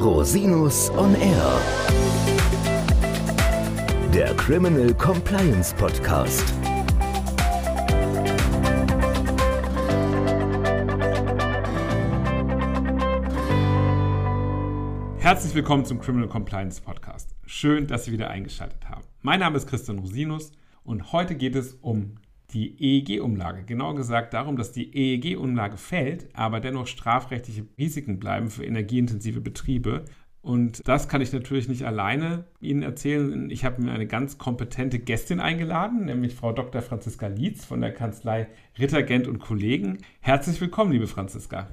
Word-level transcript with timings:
Rosinus 0.00 0.88
on 0.96 1.14
Air. 1.14 1.60
Der 4.14 4.34
Criminal 4.36 4.94
Compliance 4.94 5.74
Podcast. 5.74 6.42
Herzlich 15.18 15.54
willkommen 15.54 15.84
zum 15.84 16.00
Criminal 16.00 16.30
Compliance 16.30 16.80
Podcast. 16.80 17.36
Schön, 17.44 17.86
dass 17.86 18.06
Sie 18.06 18.12
wieder 18.12 18.30
eingeschaltet 18.30 18.88
haben. 18.88 19.04
Mein 19.20 19.40
Name 19.40 19.58
ist 19.58 19.66
Christian 19.66 19.98
Rosinus 19.98 20.50
und 20.82 21.12
heute 21.12 21.34
geht 21.34 21.54
es 21.54 21.74
um 21.74 22.14
die 22.52 22.76
EEG-Umlage. 22.78 23.64
Genauer 23.64 23.96
gesagt 23.96 24.34
darum, 24.34 24.56
dass 24.56 24.72
die 24.72 24.94
EEG-Umlage 24.94 25.76
fällt, 25.76 26.28
aber 26.34 26.60
dennoch 26.60 26.86
strafrechtliche 26.86 27.66
Risiken 27.78 28.18
bleiben 28.18 28.50
für 28.50 28.64
energieintensive 28.64 29.40
Betriebe. 29.40 30.04
Und 30.42 30.86
das 30.88 31.08
kann 31.08 31.20
ich 31.20 31.32
natürlich 31.32 31.68
nicht 31.68 31.84
alleine 31.84 32.44
Ihnen 32.60 32.82
erzählen. 32.82 33.50
Ich 33.50 33.64
habe 33.64 33.82
mir 33.82 33.92
eine 33.92 34.06
ganz 34.06 34.38
kompetente 34.38 34.98
Gästin 34.98 35.38
eingeladen, 35.38 36.06
nämlich 36.06 36.34
Frau 36.34 36.52
Dr. 36.52 36.80
Franziska 36.80 37.26
Lietz 37.26 37.64
von 37.64 37.80
der 37.80 37.92
Kanzlei 37.92 38.48
Rittergent 38.78 39.28
und 39.28 39.38
Kollegen. 39.38 39.98
Herzlich 40.20 40.60
willkommen, 40.60 40.92
liebe 40.92 41.06
Franziska. 41.06 41.68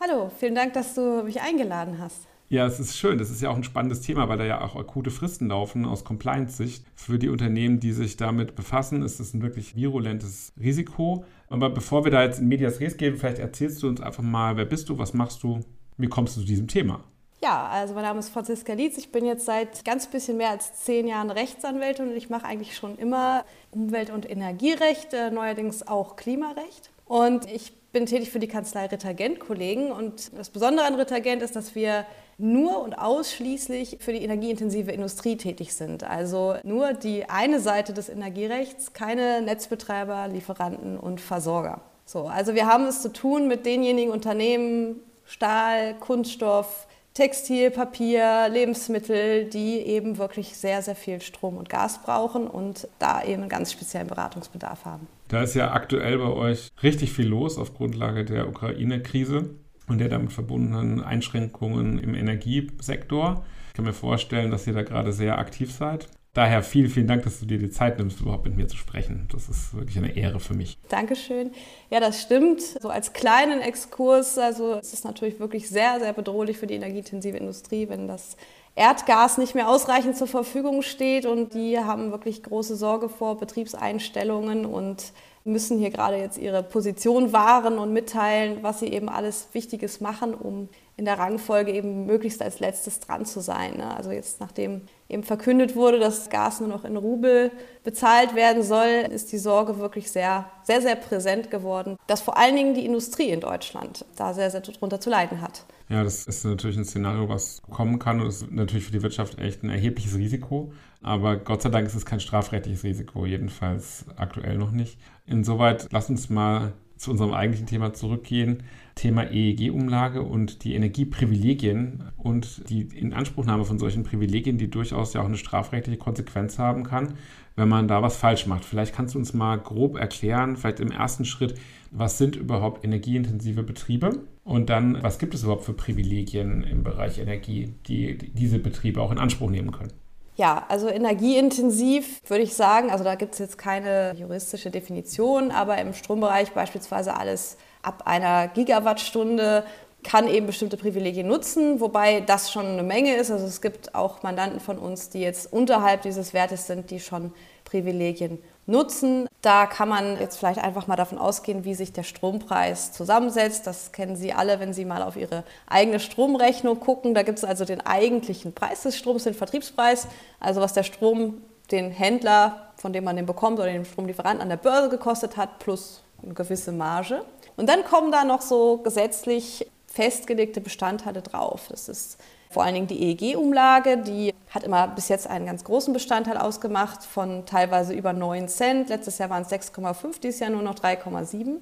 Hallo, 0.00 0.30
vielen 0.38 0.54
Dank, 0.54 0.74
dass 0.74 0.94
du 0.94 1.22
mich 1.24 1.40
eingeladen 1.40 1.98
hast. 1.98 2.29
Ja, 2.52 2.66
es 2.66 2.80
ist 2.80 2.98
schön. 2.98 3.16
Das 3.16 3.30
ist 3.30 3.40
ja 3.40 3.48
auch 3.48 3.54
ein 3.54 3.62
spannendes 3.62 4.00
Thema, 4.00 4.28
weil 4.28 4.36
da 4.36 4.44
ja 4.44 4.60
auch 4.60 4.74
akute 4.74 5.12
Fristen 5.12 5.46
laufen 5.46 5.84
aus 5.84 6.02
Compliance-Sicht. 6.02 6.84
Für 6.96 7.16
die 7.16 7.28
Unternehmen, 7.28 7.78
die 7.78 7.92
sich 7.92 8.16
damit 8.16 8.56
befassen, 8.56 9.02
ist 9.02 9.20
es 9.20 9.32
ein 9.34 9.40
wirklich 9.40 9.76
virulentes 9.76 10.52
Risiko. 10.60 11.24
Aber 11.48 11.70
bevor 11.70 12.02
wir 12.02 12.10
da 12.10 12.24
jetzt 12.24 12.40
in 12.40 12.48
Medias 12.48 12.80
Res 12.80 12.96
gehen, 12.96 13.16
vielleicht 13.16 13.38
erzählst 13.38 13.84
du 13.84 13.88
uns 13.88 14.00
einfach 14.00 14.24
mal, 14.24 14.56
wer 14.56 14.64
bist 14.64 14.88
du, 14.88 14.98
was 14.98 15.14
machst 15.14 15.44
du, 15.44 15.60
wie 15.96 16.08
kommst 16.08 16.36
du 16.36 16.40
zu 16.40 16.46
diesem 16.46 16.66
Thema? 16.66 17.04
Ja, 17.40 17.68
also 17.68 17.94
mein 17.94 18.02
Name 18.02 18.18
ist 18.18 18.30
Franziska 18.30 18.72
Lietz. 18.72 18.98
Ich 18.98 19.12
bin 19.12 19.24
jetzt 19.24 19.46
seit 19.46 19.84
ganz 19.84 20.08
bisschen 20.08 20.36
mehr 20.36 20.50
als 20.50 20.74
zehn 20.74 21.06
Jahren 21.06 21.30
Rechtsanwältin 21.30 22.08
und 22.08 22.16
ich 22.16 22.30
mache 22.30 22.46
eigentlich 22.46 22.74
schon 22.74 22.98
immer 22.98 23.44
Umwelt- 23.70 24.10
und 24.10 24.28
Energierecht, 24.28 25.14
äh, 25.14 25.30
neuerdings 25.30 25.86
auch 25.86 26.16
Klimarecht. 26.16 26.90
Und 27.04 27.48
ich 27.48 27.79
bin 27.92 28.06
tätig 28.06 28.30
für 28.30 28.38
die 28.38 28.48
Kanzlei 28.48 28.86
Rittergent 28.86 29.40
Kollegen 29.40 29.90
und 29.90 30.36
das 30.36 30.50
Besondere 30.50 30.86
an 30.86 30.94
Rittergent 30.94 31.42
ist, 31.42 31.56
dass 31.56 31.74
wir 31.74 32.06
nur 32.38 32.82
und 32.82 32.94
ausschließlich 32.94 33.98
für 34.00 34.12
die 34.12 34.22
energieintensive 34.22 34.92
Industrie 34.92 35.36
tätig 35.36 35.74
sind. 35.74 36.04
Also 36.04 36.54
nur 36.62 36.94
die 36.94 37.28
eine 37.28 37.60
Seite 37.60 37.92
des 37.92 38.08
Energierechts, 38.08 38.92
keine 38.92 39.42
Netzbetreiber, 39.42 40.28
Lieferanten 40.28 40.98
und 40.98 41.20
Versorger. 41.20 41.82
So, 42.04 42.26
also 42.26 42.54
wir 42.54 42.66
haben 42.66 42.86
es 42.86 43.02
zu 43.02 43.12
tun 43.12 43.46
mit 43.46 43.66
denjenigen 43.66 44.12
Unternehmen, 44.12 45.00
Stahl, 45.24 45.94
Kunststoff, 46.00 46.86
Textil, 47.14 47.70
Papier, 47.70 48.48
Lebensmittel, 48.50 49.46
die 49.46 49.78
eben 49.78 50.18
wirklich 50.18 50.56
sehr, 50.56 50.80
sehr 50.80 50.94
viel 50.94 51.20
Strom 51.20 51.56
und 51.56 51.68
Gas 51.68 52.02
brauchen 52.02 52.46
und 52.46 52.88
da 52.98 53.22
eben 53.22 53.42
einen 53.42 53.48
ganz 53.48 53.72
speziellen 53.72 54.06
Beratungsbedarf 54.06 54.84
haben. 54.84 55.08
Da 55.28 55.42
ist 55.42 55.54
ja 55.54 55.72
aktuell 55.72 56.18
bei 56.18 56.32
euch 56.32 56.70
richtig 56.82 57.12
viel 57.12 57.26
los 57.26 57.58
auf 57.58 57.74
Grundlage 57.74 58.24
der 58.24 58.48
Ukraine-Krise 58.48 59.50
und 59.88 59.98
der 59.98 60.08
damit 60.08 60.32
verbundenen 60.32 61.02
Einschränkungen 61.02 61.98
im 61.98 62.14
Energiesektor. 62.14 63.44
Ich 63.68 63.74
kann 63.74 63.84
mir 63.84 63.92
vorstellen, 63.92 64.50
dass 64.50 64.66
ihr 64.66 64.72
da 64.72 64.82
gerade 64.82 65.12
sehr 65.12 65.38
aktiv 65.38 65.72
seid. 65.72 66.08
Daher 66.32 66.62
vielen, 66.62 66.88
vielen 66.88 67.08
Dank, 67.08 67.24
dass 67.24 67.40
du 67.40 67.46
dir 67.46 67.58
die 67.58 67.70
Zeit 67.70 67.98
nimmst, 67.98 68.20
überhaupt 68.20 68.44
mit 68.44 68.56
mir 68.56 68.68
zu 68.68 68.76
sprechen. 68.76 69.28
Das 69.32 69.48
ist 69.48 69.74
wirklich 69.74 69.98
eine 69.98 70.14
Ehre 70.14 70.38
für 70.38 70.54
mich. 70.54 70.78
Dankeschön. 70.88 71.50
Ja, 71.90 71.98
das 71.98 72.20
stimmt. 72.20 72.60
So 72.60 72.88
als 72.88 73.12
kleinen 73.12 73.60
Exkurs, 73.60 74.38
also 74.38 74.74
es 74.74 74.92
ist 74.92 75.04
natürlich 75.04 75.40
wirklich 75.40 75.68
sehr, 75.68 75.98
sehr 75.98 76.12
bedrohlich 76.12 76.56
für 76.56 76.68
die 76.68 76.74
energieintensive 76.74 77.36
Industrie, 77.36 77.88
wenn 77.88 78.06
das 78.06 78.36
Erdgas 78.76 79.38
nicht 79.38 79.56
mehr 79.56 79.68
ausreichend 79.68 80.16
zur 80.16 80.28
Verfügung 80.28 80.82
steht 80.82 81.26
und 81.26 81.54
die 81.54 81.78
haben 81.80 82.12
wirklich 82.12 82.44
große 82.44 82.76
Sorge 82.76 83.08
vor 83.08 83.36
Betriebseinstellungen 83.36 84.64
und 84.64 85.12
müssen 85.44 85.78
hier 85.78 85.90
gerade 85.90 86.16
jetzt 86.16 86.38
ihre 86.38 86.62
Position 86.62 87.32
wahren 87.32 87.78
und 87.78 87.92
mitteilen, 87.92 88.58
was 88.62 88.80
sie 88.80 88.88
eben 88.88 89.08
alles 89.08 89.48
Wichtiges 89.52 90.00
machen, 90.00 90.34
um 90.34 90.68
in 90.96 91.06
der 91.06 91.18
Rangfolge 91.18 91.72
eben 91.72 92.04
möglichst 92.04 92.42
als 92.42 92.60
letztes 92.60 93.00
dran 93.00 93.24
zu 93.24 93.40
sein. 93.40 93.78
Ne? 93.78 93.96
Also 93.96 94.10
jetzt 94.10 94.38
nachdem 94.38 94.82
eben 95.08 95.24
verkündet 95.24 95.74
wurde, 95.74 95.98
dass 95.98 96.28
Gas 96.28 96.60
nur 96.60 96.68
noch 96.68 96.84
in 96.84 96.96
Rubel 96.98 97.50
bezahlt 97.84 98.34
werden 98.34 98.62
soll, 98.62 99.06
ist 99.10 99.32
die 99.32 99.38
Sorge 99.38 99.78
wirklich 99.78 100.10
sehr, 100.10 100.44
sehr, 100.62 100.82
sehr 100.82 100.96
präsent 100.96 101.50
geworden, 101.50 101.96
dass 102.06 102.20
vor 102.20 102.36
allen 102.36 102.54
Dingen 102.54 102.74
die 102.74 102.84
Industrie 102.84 103.30
in 103.30 103.40
Deutschland 103.40 104.04
da 104.16 104.34
sehr, 104.34 104.50
sehr 104.50 104.60
darunter 104.60 105.00
zu 105.00 105.08
leiden 105.08 105.40
hat. 105.40 105.64
Ja, 105.88 106.04
das 106.04 106.26
ist 106.26 106.44
natürlich 106.44 106.76
ein 106.76 106.84
Szenario, 106.84 107.28
was 107.28 107.62
kommen 107.70 107.98
kann 107.98 108.20
und 108.20 108.28
ist 108.28 108.52
natürlich 108.52 108.84
für 108.84 108.92
die 108.92 109.02
Wirtschaft 109.02 109.38
echt 109.38 109.64
ein 109.64 109.70
erhebliches 109.70 110.14
Risiko. 110.16 110.72
Aber 111.02 111.36
Gott 111.36 111.62
sei 111.62 111.70
Dank 111.70 111.86
ist 111.86 111.94
es 111.94 112.04
kein 112.04 112.20
strafrechtliches 112.20 112.84
Risiko, 112.84 113.24
jedenfalls 113.24 114.04
aktuell 114.16 114.58
noch 114.58 114.70
nicht. 114.70 114.98
Insoweit 115.30 115.86
lass 115.90 116.10
uns 116.10 116.28
mal 116.28 116.72
zu 116.96 117.10
unserem 117.10 117.32
eigentlichen 117.32 117.66
Thema 117.66 117.94
zurückgehen. 117.94 118.62
Thema 118.94 119.30
EEG-Umlage 119.30 120.20
und 120.22 120.64
die 120.64 120.74
Energieprivilegien 120.74 122.04
und 122.18 122.68
die 122.68 122.82
Inanspruchnahme 122.82 123.64
von 123.64 123.78
solchen 123.78 124.02
Privilegien, 124.02 124.58
die 124.58 124.68
durchaus 124.68 125.14
ja 125.14 125.22
auch 125.22 125.26
eine 125.26 125.38
strafrechtliche 125.38 125.98
Konsequenz 125.98 126.58
haben 126.58 126.84
kann, 126.84 127.14
wenn 127.56 127.68
man 127.68 127.88
da 127.88 128.02
was 128.02 128.18
falsch 128.18 128.46
macht. 128.46 128.64
Vielleicht 128.64 128.94
kannst 128.94 129.14
du 129.14 129.18
uns 129.18 129.32
mal 129.32 129.56
grob 129.56 129.96
erklären, 129.96 130.56
vielleicht 130.56 130.80
im 130.80 130.90
ersten 130.90 131.24
Schritt, 131.24 131.54
was 131.90 132.18
sind 132.18 132.36
überhaupt 132.36 132.84
energieintensive 132.84 133.62
Betriebe 133.62 134.24
und 134.44 134.68
dann, 134.68 135.02
was 135.02 135.18
gibt 135.18 135.32
es 135.32 135.44
überhaupt 135.44 135.64
für 135.64 135.72
Privilegien 135.72 136.62
im 136.62 136.82
Bereich 136.82 137.18
Energie, 137.18 137.72
die 137.86 138.18
diese 138.18 138.58
Betriebe 138.58 139.00
auch 139.00 139.12
in 139.12 139.18
Anspruch 139.18 139.50
nehmen 139.50 139.70
können? 139.70 139.92
Ja, 140.40 140.64
also 140.68 140.88
energieintensiv 140.88 142.22
würde 142.26 142.44
ich 142.44 142.54
sagen, 142.54 142.90
also 142.90 143.04
da 143.04 143.14
gibt 143.14 143.34
es 143.34 143.40
jetzt 143.40 143.58
keine 143.58 144.14
juristische 144.16 144.70
Definition, 144.70 145.50
aber 145.50 145.76
im 145.76 145.92
Strombereich 145.92 146.52
beispielsweise 146.52 147.14
alles 147.14 147.58
ab 147.82 148.04
einer 148.06 148.48
Gigawattstunde 148.48 149.64
kann 150.02 150.26
eben 150.26 150.46
bestimmte 150.46 150.78
Privilegien 150.78 151.28
nutzen, 151.28 151.78
wobei 151.78 152.22
das 152.22 152.50
schon 152.50 152.64
eine 152.64 152.82
Menge 152.82 153.16
ist. 153.16 153.30
Also 153.30 153.44
es 153.44 153.60
gibt 153.60 153.94
auch 153.94 154.22
Mandanten 154.22 154.60
von 154.60 154.78
uns, 154.78 155.10
die 155.10 155.20
jetzt 155.20 155.52
unterhalb 155.52 156.00
dieses 156.00 156.32
Wertes 156.32 156.66
sind, 156.66 156.90
die 156.90 157.00
schon 157.00 157.34
Privilegien 157.66 158.38
nutzen. 158.70 159.28
Da 159.42 159.66
kann 159.66 159.88
man 159.88 160.18
jetzt 160.18 160.38
vielleicht 160.38 160.62
einfach 160.62 160.86
mal 160.86 160.96
davon 160.96 161.18
ausgehen, 161.18 161.64
wie 161.64 161.74
sich 161.74 161.92
der 161.92 162.02
Strompreis 162.02 162.92
zusammensetzt. 162.92 163.66
Das 163.66 163.92
kennen 163.92 164.16
Sie 164.16 164.32
alle, 164.32 164.60
wenn 164.60 164.72
Sie 164.72 164.84
mal 164.84 165.02
auf 165.02 165.16
Ihre 165.16 165.44
eigene 165.66 166.00
Stromrechnung 166.00 166.80
gucken. 166.80 167.14
Da 167.14 167.22
gibt 167.22 167.38
es 167.38 167.44
also 167.44 167.64
den 167.64 167.80
eigentlichen 167.80 168.54
Preis 168.54 168.82
des 168.82 168.96
Stroms, 168.96 169.24
den 169.24 169.34
Vertriebspreis, 169.34 170.06
also 170.38 170.60
was 170.60 170.72
der 170.72 170.84
Strom 170.84 171.42
den 171.70 171.90
Händler, 171.90 172.72
von 172.76 172.92
dem 172.92 173.04
man 173.04 173.16
den 173.16 173.26
bekommt, 173.26 173.58
oder 173.58 173.70
den 173.70 173.84
Stromlieferanten 173.84 174.42
an 174.42 174.48
der 174.48 174.56
Börse 174.56 174.88
gekostet 174.88 175.36
hat, 175.36 175.58
plus 175.58 176.02
eine 176.22 176.34
gewisse 176.34 176.72
Marge. 176.72 177.24
Und 177.56 177.68
dann 177.68 177.84
kommen 177.84 178.10
da 178.10 178.24
noch 178.24 178.40
so 178.40 178.78
gesetzlich 178.78 179.66
festgelegte 179.86 180.60
Bestandteile 180.60 181.22
drauf. 181.22 181.66
Das 181.68 181.88
ist 181.88 182.18
vor 182.50 182.64
allen 182.64 182.74
Dingen 182.74 182.86
die 182.88 183.00
EEG-Umlage, 183.00 183.98
die 183.98 184.34
hat 184.50 184.64
immer 184.64 184.88
bis 184.88 185.08
jetzt 185.08 185.28
einen 185.28 185.46
ganz 185.46 185.62
großen 185.62 185.94
Bestandteil 185.94 186.36
ausgemacht 186.36 187.04
von 187.04 187.46
teilweise 187.46 187.94
über 187.94 188.12
9 188.12 188.48
Cent. 188.48 188.88
Letztes 188.88 189.18
Jahr 189.18 189.30
waren 189.30 189.42
es 189.42 189.52
6,5, 189.52 190.20
dieses 190.20 190.40
Jahr 190.40 190.50
nur 190.50 190.62
noch 190.62 190.74
3,7. 190.74 191.58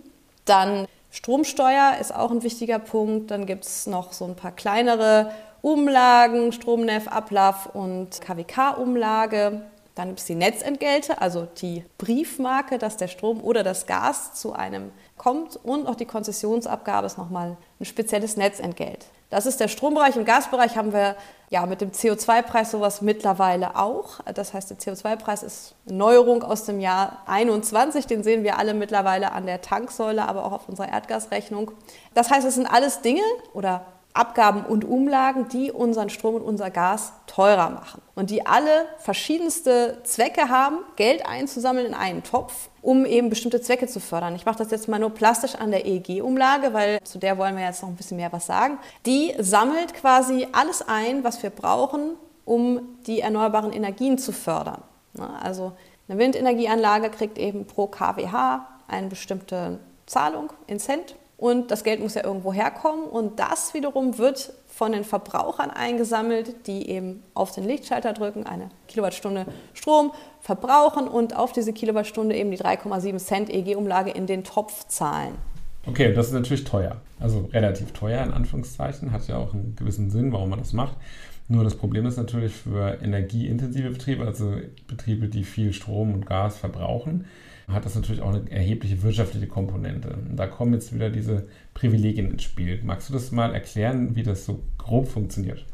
Dann 0.47 0.87
Stromsteuer 1.10 1.97
ist 2.00 2.15
auch 2.15 2.31
ein 2.31 2.43
wichtiger 2.43 2.78
Punkt. 2.78 3.31
Dann 3.31 3.44
gibt 3.44 3.66
es 3.66 3.87
noch 3.87 4.15
so 4.15 4.25
ein 4.25 4.34
paar 4.34 4.53
kleinere 4.53 5.31
Umlagen, 5.60 6.53
Stromnef, 6.53 7.06
Ablauf 7.06 7.75
und 7.75 8.22
KWK-Umlage. 8.22 9.60
Dann 9.94 10.09
gibt 10.09 10.21
es 10.21 10.27
die 10.27 10.37
Netzentgelte, 10.37 11.21
also 11.21 11.47
die 11.60 11.84
Briefmarke, 11.98 12.78
dass 12.78 12.97
der 12.97 13.09
Strom 13.09 13.43
oder 13.43 13.62
das 13.62 13.87
Gas 13.87 14.34
zu 14.34 14.54
einem 14.54 14.93
kommt. 15.19 15.56
Und 15.56 15.87
auch 15.87 15.97
die 15.97 16.06
Konzessionsabgabe 16.06 17.06
ist 17.06 17.19
nochmal 17.19 17.59
ein 17.78 17.84
spezielles 17.84 18.39
Netzentgelt. 18.39 19.07
Das 19.30 19.45
ist 19.45 19.60
der 19.60 19.69
Strombereich. 19.69 20.16
Im 20.16 20.25
Gasbereich 20.25 20.77
haben 20.77 20.92
wir 20.92 21.15
ja 21.51 21.66
mit 21.66 21.80
dem 21.80 21.91
CO2-Preis 21.91 22.71
sowas 22.71 23.03
mittlerweile 23.03 23.77
auch. 23.77 24.21
Das 24.34 24.54
heißt, 24.54 24.71
der 24.71 24.78
CO2-Preis 24.78 25.42
ist 25.42 25.75
eine 25.86 25.98
Neuerung 25.98 26.42
aus 26.42 26.65
dem 26.65 26.80
Jahr 26.80 27.22
21. 27.27 28.07
Den 28.07 28.22
sehen 28.22 28.42
wir 28.42 28.59
alle 28.59 28.72
mittlerweile 28.72 29.33
an 29.33 29.45
der 29.45 29.60
Tanksäule, 29.60 30.27
aber 30.27 30.45
auch 30.45 30.53
auf 30.53 30.69
unserer 30.69 30.89
Erdgasrechnung. 30.89 31.72
Das 32.15 32.30
heißt, 32.30 32.47
es 32.47 32.54
sind 32.54 32.66
alles 32.66 33.03
Dinge 33.03 33.22
oder 33.53 33.84
Abgaben 34.18 34.65
und 34.65 34.84
Umlagen, 34.84 35.48
die 35.48 35.70
unseren 35.70 36.10
Strom 36.10 36.34
und 36.34 36.42
unser 36.42 36.70
Gas 36.70 37.12
teurer 37.26 37.70
machen. 37.70 38.03
Und 38.16 38.30
die 38.30 38.44
alle 38.44 38.86
verschiedenste 38.98 39.98
Zwecke 40.03 40.48
haben, 40.48 40.78
Geld 40.97 41.24
einzusammeln 41.24 41.86
in 41.86 41.94
einen 41.94 42.24
Topf, 42.24 42.68
um 42.82 43.06
eben 43.06 43.30
bestimmte 43.30 43.60
Zwecke 43.60 43.86
zu 43.86 44.00
fördern. 44.00 44.34
Ich 44.34 44.44
mache 44.44 44.59
das 44.59 44.70
jetzt 44.72 44.88
mal 44.88 44.98
nur 44.98 45.10
plastisch 45.10 45.54
an 45.54 45.70
der 45.70 45.86
EEG-Umlage, 45.86 46.74
weil 46.74 46.98
zu 47.04 47.18
der 47.18 47.38
wollen 47.38 47.56
wir 47.56 47.65
jetzt 47.65 47.82
noch 47.82 47.88
ein 47.88 47.97
bisschen 47.97 48.16
mehr 48.16 48.32
was 48.32 48.47
sagen. 48.47 48.78
Die 49.06 49.34
sammelt 49.38 49.94
quasi 49.94 50.48
alles 50.53 50.82
ein, 50.86 51.22
was 51.22 51.42
wir 51.42 51.50
brauchen, 51.50 52.16
um 52.44 52.80
die 53.06 53.21
erneuerbaren 53.21 53.72
Energien 53.72 54.18
zu 54.18 54.32
fördern. 54.32 54.82
Also 55.42 55.72
eine 56.09 56.18
Windenergieanlage 56.18 57.10
kriegt 57.10 57.38
eben 57.38 57.66
pro 57.66 57.86
kWh 57.86 58.60
eine 58.88 59.06
bestimmte 59.09 59.78
Zahlung 60.06 60.53
in 60.66 60.80
Cent 60.80 61.14
Und 61.38 61.70
das 61.70 61.84
Geld 61.84 62.00
muss 62.00 62.14
ja 62.14 62.24
irgendwo 62.24 62.52
herkommen. 62.52 63.04
Und 63.04 63.38
das 63.38 63.72
wiederum 63.72 64.18
wird 64.18 64.52
von 64.66 64.90
den 64.92 65.04
Verbrauchern 65.04 65.70
eingesammelt, 65.70 66.66
die 66.66 66.90
eben 66.90 67.22
auf 67.32 67.52
den 67.54 67.64
Lichtschalter 67.64 68.12
drücken, 68.12 68.44
eine 68.44 68.70
Kilowattstunde 68.88 69.46
Strom 69.72 70.12
verbrauchen 70.40 71.06
und 71.08 71.36
auf 71.36 71.52
diese 71.52 71.72
Kilowattstunde 71.72 72.36
eben 72.36 72.50
die 72.50 72.58
3,7 72.58 73.18
Cent 73.18 73.50
EEG-Umlage 73.50 74.10
in 74.10 74.26
den 74.26 74.42
Topf 74.42 74.88
zahlen. 74.88 75.34
Okay, 75.86 76.12
das 76.12 76.26
ist 76.26 76.32
natürlich 76.32 76.64
teuer. 76.64 76.96
Also 77.20 77.48
relativ 77.52 77.92
teuer 77.92 78.22
in 78.24 78.32
Anführungszeichen. 78.32 79.12
Hat 79.12 79.26
ja 79.28 79.38
auch 79.38 79.54
einen 79.54 79.76
gewissen 79.76 80.10
Sinn, 80.10 80.32
warum 80.32 80.50
man 80.50 80.58
das 80.58 80.72
macht. 80.72 80.96
Nur 81.46 81.64
das 81.64 81.76
Problem 81.76 82.04
ist 82.04 82.18
natürlich 82.18 82.52
für 82.52 82.98
energieintensive 83.00 83.90
Betriebe, 83.90 84.26
also 84.26 84.56
Betriebe, 84.86 85.28
die 85.28 85.44
viel 85.44 85.72
Strom 85.72 86.12
und 86.12 86.26
Gas 86.26 86.58
verbrauchen, 86.58 87.24
hat 87.68 87.84
das 87.84 87.94
natürlich 87.94 88.22
auch 88.22 88.34
eine 88.34 88.50
erhebliche 88.50 89.03
wirtschaftliche 89.03 89.47
Komponente. 89.47 90.16
Da 90.34 90.47
kommen 90.47 90.72
jetzt 90.74 90.94
wieder 90.94 91.10
diese 91.10 91.48
Privilegien 91.74 92.30
ins 92.30 92.42
Spiel. 92.42 92.80
Magst 92.82 93.09
du 93.09 93.12
das 93.12 93.30
mal 93.30 93.54
erklären, 93.54 94.16
wie 94.16 94.22
das 94.22 94.44
so 94.44 94.60
grob 94.78 95.09
funktioniert? 95.09 95.65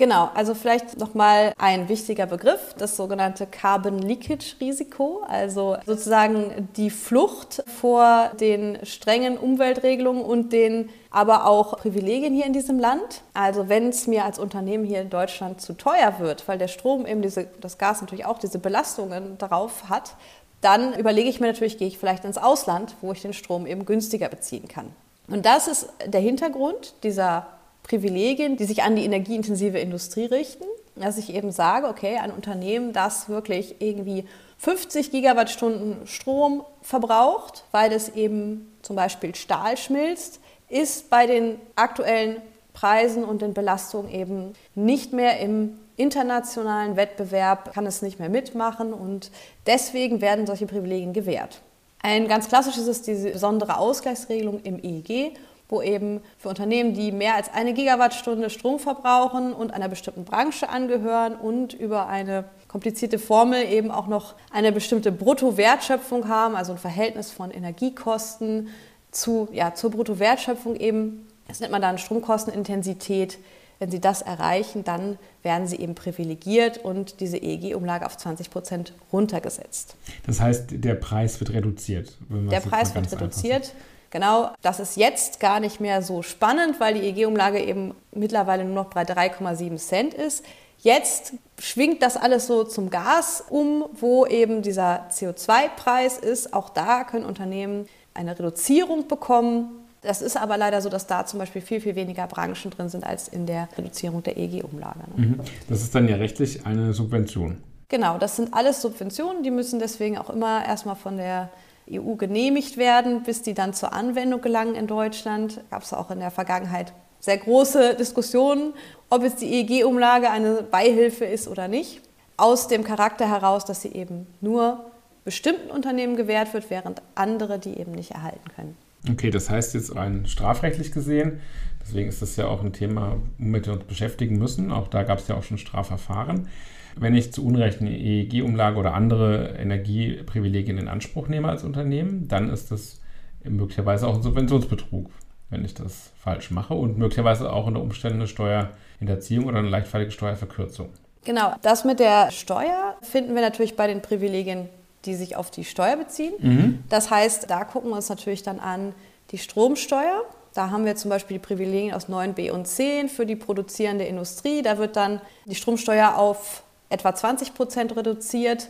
Genau, 0.00 0.30
also 0.32 0.54
vielleicht 0.54 0.98
nochmal 0.98 1.52
ein 1.58 1.90
wichtiger 1.90 2.24
Begriff, 2.24 2.74
das 2.78 2.96
sogenannte 2.96 3.46
Carbon 3.46 3.98
Leakage 3.98 4.56
Risiko, 4.58 5.22
also 5.28 5.76
sozusagen 5.84 6.70
die 6.78 6.88
Flucht 6.88 7.62
vor 7.66 8.30
den 8.40 8.78
strengen 8.86 9.36
Umweltregelungen 9.36 10.24
und 10.24 10.54
den 10.54 10.88
aber 11.10 11.46
auch 11.46 11.76
Privilegien 11.76 12.32
hier 12.32 12.46
in 12.46 12.54
diesem 12.54 12.78
Land. 12.78 13.20
Also 13.34 13.68
wenn 13.68 13.88
es 13.90 14.06
mir 14.06 14.24
als 14.24 14.38
Unternehmen 14.38 14.84
hier 14.84 15.02
in 15.02 15.10
Deutschland 15.10 15.60
zu 15.60 15.74
teuer 15.74 16.14
wird, 16.18 16.48
weil 16.48 16.56
der 16.56 16.68
Strom 16.68 17.04
eben 17.04 17.20
diese, 17.20 17.48
das 17.60 17.76
Gas 17.76 18.00
natürlich 18.00 18.24
auch 18.24 18.38
diese 18.38 18.58
Belastungen 18.58 19.36
darauf 19.36 19.90
hat, 19.90 20.14
dann 20.60 20.94
überlege 20.94 21.28
ich 21.28 21.40
mir 21.40 21.46
natürlich, 21.46 21.78
gehe 21.78 21.88
ich 21.88 21.98
vielleicht 21.98 22.24
ins 22.24 22.38
Ausland, 22.38 22.94
wo 23.00 23.12
ich 23.12 23.22
den 23.22 23.32
Strom 23.32 23.66
eben 23.66 23.86
günstiger 23.86 24.28
beziehen 24.28 24.68
kann. 24.68 24.92
Und 25.28 25.46
das 25.46 25.68
ist 25.68 25.88
der 26.06 26.20
Hintergrund 26.20 26.94
dieser 27.02 27.46
Privilegien, 27.82 28.56
die 28.56 28.64
sich 28.64 28.82
an 28.82 28.96
die 28.96 29.04
energieintensive 29.04 29.78
Industrie 29.78 30.26
richten. 30.26 30.64
Dass 30.96 31.18
ich 31.18 31.32
eben 31.32 31.50
sage, 31.50 31.88
okay, 31.88 32.18
ein 32.18 32.30
Unternehmen, 32.30 32.92
das 32.92 33.28
wirklich 33.28 33.76
irgendwie 33.78 34.26
50 34.58 35.10
Gigawattstunden 35.10 36.06
Strom 36.06 36.62
verbraucht, 36.82 37.64
weil 37.70 37.92
es 37.92 38.10
eben 38.10 38.70
zum 38.82 38.96
Beispiel 38.96 39.34
Stahl 39.34 39.76
schmilzt, 39.78 40.40
ist 40.68 41.08
bei 41.08 41.26
den 41.26 41.58
aktuellen 41.74 42.42
Preisen 42.74 43.24
und 43.24 43.40
den 43.40 43.54
Belastungen 43.54 44.12
eben 44.12 44.54
nicht 44.74 45.12
mehr 45.12 45.40
im 45.40 45.78
internationalen 46.00 46.96
Wettbewerb, 46.96 47.72
kann 47.74 47.86
es 47.86 48.02
nicht 48.02 48.18
mehr 48.18 48.28
mitmachen 48.28 48.92
und 48.92 49.30
deswegen 49.66 50.20
werden 50.20 50.46
solche 50.46 50.66
Privilegien 50.66 51.12
gewährt. 51.12 51.60
Ein 52.02 52.28
ganz 52.28 52.48
klassisches 52.48 52.86
ist 52.86 53.06
diese 53.06 53.30
besondere 53.30 53.76
Ausgleichsregelung 53.78 54.60
im 54.62 54.82
EEG 54.82 55.36
wo 55.70 55.80
eben 55.82 56.20
für 56.38 56.48
Unternehmen, 56.48 56.94
die 56.94 57.12
mehr 57.12 57.36
als 57.36 57.52
eine 57.52 57.72
Gigawattstunde 57.72 58.50
Strom 58.50 58.78
verbrauchen 58.78 59.52
und 59.52 59.72
einer 59.72 59.88
bestimmten 59.88 60.24
Branche 60.24 60.68
angehören 60.68 61.36
und 61.36 61.72
über 61.72 62.08
eine 62.08 62.44
komplizierte 62.68 63.18
Formel 63.18 63.64
eben 63.64 63.90
auch 63.90 64.06
noch 64.06 64.34
eine 64.52 64.72
bestimmte 64.72 65.12
Bruttowertschöpfung 65.12 66.28
haben, 66.28 66.56
also 66.56 66.72
ein 66.72 66.78
Verhältnis 66.78 67.30
von 67.30 67.50
Energiekosten 67.50 68.68
zu, 69.10 69.48
ja, 69.52 69.74
zur 69.74 69.90
Bruttowertschöpfung 69.90 70.76
eben. 70.76 71.26
Das 71.48 71.60
nennt 71.60 71.72
man 71.72 71.82
dann 71.82 71.98
Stromkostenintensität. 71.98 73.38
Wenn 73.80 73.90
Sie 73.90 73.98
das 73.98 74.20
erreichen, 74.20 74.84
dann 74.84 75.18
werden 75.42 75.66
Sie 75.66 75.76
eben 75.76 75.94
privilegiert 75.94 76.78
und 76.78 77.20
diese 77.20 77.38
EEG-Umlage 77.38 78.04
auf 78.04 78.16
20 78.16 78.50
Prozent 78.50 78.92
runtergesetzt. 79.10 79.96
Das 80.26 80.38
heißt, 80.38 80.66
der 80.70 80.94
Preis 80.96 81.40
wird 81.40 81.54
reduziert. 81.54 82.14
der 82.28 82.60
Preis 82.60 82.94
wird 82.94 83.10
reduziert. 83.10 83.72
Genau, 84.10 84.50
das 84.60 84.80
ist 84.80 84.96
jetzt 84.96 85.40
gar 85.40 85.60
nicht 85.60 85.80
mehr 85.80 86.02
so 86.02 86.22
spannend, 86.22 86.78
weil 86.78 86.94
die 86.94 87.08
EG-Umlage 87.08 87.58
eben 87.58 87.94
mittlerweile 88.12 88.64
nur 88.64 88.74
noch 88.74 88.90
bei 88.90 89.02
3,7 89.02 89.76
Cent 89.78 90.14
ist. 90.14 90.44
Jetzt 90.78 91.32
schwingt 91.58 92.02
das 92.02 92.18
alles 92.18 92.46
so 92.46 92.64
zum 92.64 92.90
Gas 92.90 93.44
um, 93.48 93.86
wo 93.92 94.26
eben 94.26 94.60
dieser 94.60 95.08
CO2-Preis 95.10 96.18
ist. 96.18 96.52
Auch 96.52 96.68
da 96.68 97.04
können 97.04 97.24
Unternehmen 97.24 97.86
eine 98.12 98.38
Reduzierung 98.38 99.08
bekommen. 99.08 99.79
Das 100.02 100.22
ist 100.22 100.36
aber 100.36 100.56
leider 100.56 100.80
so, 100.80 100.88
dass 100.88 101.06
da 101.06 101.26
zum 101.26 101.38
Beispiel 101.38 101.60
viel, 101.60 101.80
viel 101.80 101.94
weniger 101.94 102.26
Branchen 102.26 102.70
drin 102.70 102.88
sind 102.88 103.04
als 103.04 103.28
in 103.28 103.46
der 103.46 103.68
Reduzierung 103.76 104.22
der 104.22 104.36
EG-Umlage. 104.36 105.00
Mhm. 105.16 105.40
Das 105.68 105.82
ist 105.82 105.94
dann 105.94 106.08
ja 106.08 106.16
rechtlich 106.16 106.64
eine 106.64 106.94
Subvention. 106.94 107.62
Genau, 107.88 108.18
das 108.18 108.36
sind 108.36 108.54
alles 108.54 108.80
Subventionen, 108.80 109.42
die 109.42 109.50
müssen 109.50 109.78
deswegen 109.78 110.16
auch 110.16 110.30
immer 110.30 110.64
erstmal 110.64 110.96
von 110.96 111.16
der 111.16 111.50
EU 111.90 112.14
genehmigt 112.14 112.76
werden, 112.76 113.24
bis 113.24 113.42
die 113.42 113.52
dann 113.52 113.74
zur 113.74 113.92
Anwendung 113.92 114.40
gelangen 114.40 114.74
in 114.74 114.86
Deutschland. 114.86 115.60
Gab 115.70 115.82
es 115.82 115.92
auch 115.92 116.10
in 116.10 116.20
der 116.20 116.30
Vergangenheit 116.30 116.92
sehr 117.18 117.36
große 117.36 117.96
Diskussionen, 117.96 118.72
ob 119.10 119.22
jetzt 119.22 119.40
die 119.40 119.52
EEG-Umlage 119.52 120.30
eine 120.30 120.62
Beihilfe 120.62 121.24
ist 121.24 121.48
oder 121.48 121.68
nicht. 121.68 122.00
Aus 122.36 122.68
dem 122.68 122.84
Charakter 122.84 123.28
heraus, 123.28 123.64
dass 123.64 123.82
sie 123.82 123.92
eben 123.92 124.26
nur 124.40 124.86
bestimmten 125.24 125.70
Unternehmen 125.70 126.16
gewährt 126.16 126.54
wird, 126.54 126.70
während 126.70 127.02
andere 127.14 127.58
die 127.58 127.78
eben 127.78 127.92
nicht 127.92 128.12
erhalten 128.12 128.48
können. 128.54 128.76
Okay, 129.08 129.30
das 129.30 129.48
heißt 129.48 129.74
jetzt 129.74 129.94
rein 129.96 130.26
strafrechtlich 130.26 130.92
gesehen, 130.92 131.40
deswegen 131.82 132.08
ist 132.08 132.20
das 132.20 132.36
ja 132.36 132.48
auch 132.48 132.62
ein 132.62 132.72
Thema, 132.72 133.16
womit 133.38 133.66
wir 133.66 133.72
uns 133.72 133.84
beschäftigen 133.84 134.38
müssen. 134.38 134.70
Auch 134.72 134.88
da 134.88 135.04
gab 135.04 135.18
es 135.18 135.28
ja 135.28 135.36
auch 135.36 135.42
schon 135.42 135.58
Strafverfahren. 135.58 136.48
Wenn 136.96 137.14
ich 137.14 137.32
zu 137.32 137.46
Unrecht 137.46 137.80
eine 137.80 137.96
EEG-Umlage 137.96 138.76
oder 138.76 138.94
andere 138.94 139.56
Energieprivilegien 139.58 140.76
in 140.76 140.88
Anspruch 140.88 141.28
nehme 141.28 141.48
als 141.48 141.64
Unternehmen, 141.64 142.28
dann 142.28 142.50
ist 142.50 142.70
das 142.70 143.00
möglicherweise 143.42 144.06
auch 144.06 144.16
ein 144.16 144.22
Subventionsbetrug, 144.22 145.10
wenn 145.48 145.64
ich 145.64 145.72
das 145.72 146.12
falsch 146.18 146.50
mache 146.50 146.74
und 146.74 146.98
möglicherweise 146.98 147.50
auch 147.52 147.66
unter 147.66 147.80
Umständen 147.80 148.18
eine 148.18 148.26
Steuerhinterziehung 148.26 149.46
oder 149.46 149.60
eine 149.60 149.68
leichtfallige 149.68 150.10
Steuerverkürzung. 150.10 150.90
Genau, 151.24 151.54
das 151.62 151.84
mit 151.84 152.00
der 152.00 152.30
Steuer 152.30 152.96
finden 153.02 153.34
wir 153.34 153.42
natürlich 153.42 153.76
bei 153.76 153.86
den 153.86 154.02
Privilegien, 154.02 154.68
die 155.04 155.14
sich 155.14 155.36
auf 155.36 155.50
die 155.50 155.64
Steuer 155.64 155.96
beziehen. 155.96 156.34
Mhm. 156.38 156.84
Das 156.88 157.10
heißt, 157.10 157.50
da 157.50 157.64
gucken 157.64 157.90
wir 157.90 157.96
uns 157.96 158.08
natürlich 158.08 158.42
dann 158.42 158.60
an 158.60 158.94
die 159.30 159.38
Stromsteuer. 159.38 160.24
Da 160.54 160.70
haben 160.70 160.84
wir 160.84 160.96
zum 160.96 161.10
Beispiel 161.10 161.38
die 161.38 161.44
Privilegien 161.44 161.94
aus 161.94 162.08
9b 162.08 162.50
und 162.50 162.66
10 162.66 163.08
für 163.08 163.24
die 163.24 163.36
produzierende 163.36 164.04
Industrie. 164.04 164.62
Da 164.62 164.78
wird 164.78 164.96
dann 164.96 165.20
die 165.46 165.54
Stromsteuer 165.54 166.16
auf 166.16 166.64
etwa 166.88 167.14
20 167.14 167.54
Prozent 167.54 167.96
reduziert. 167.96 168.68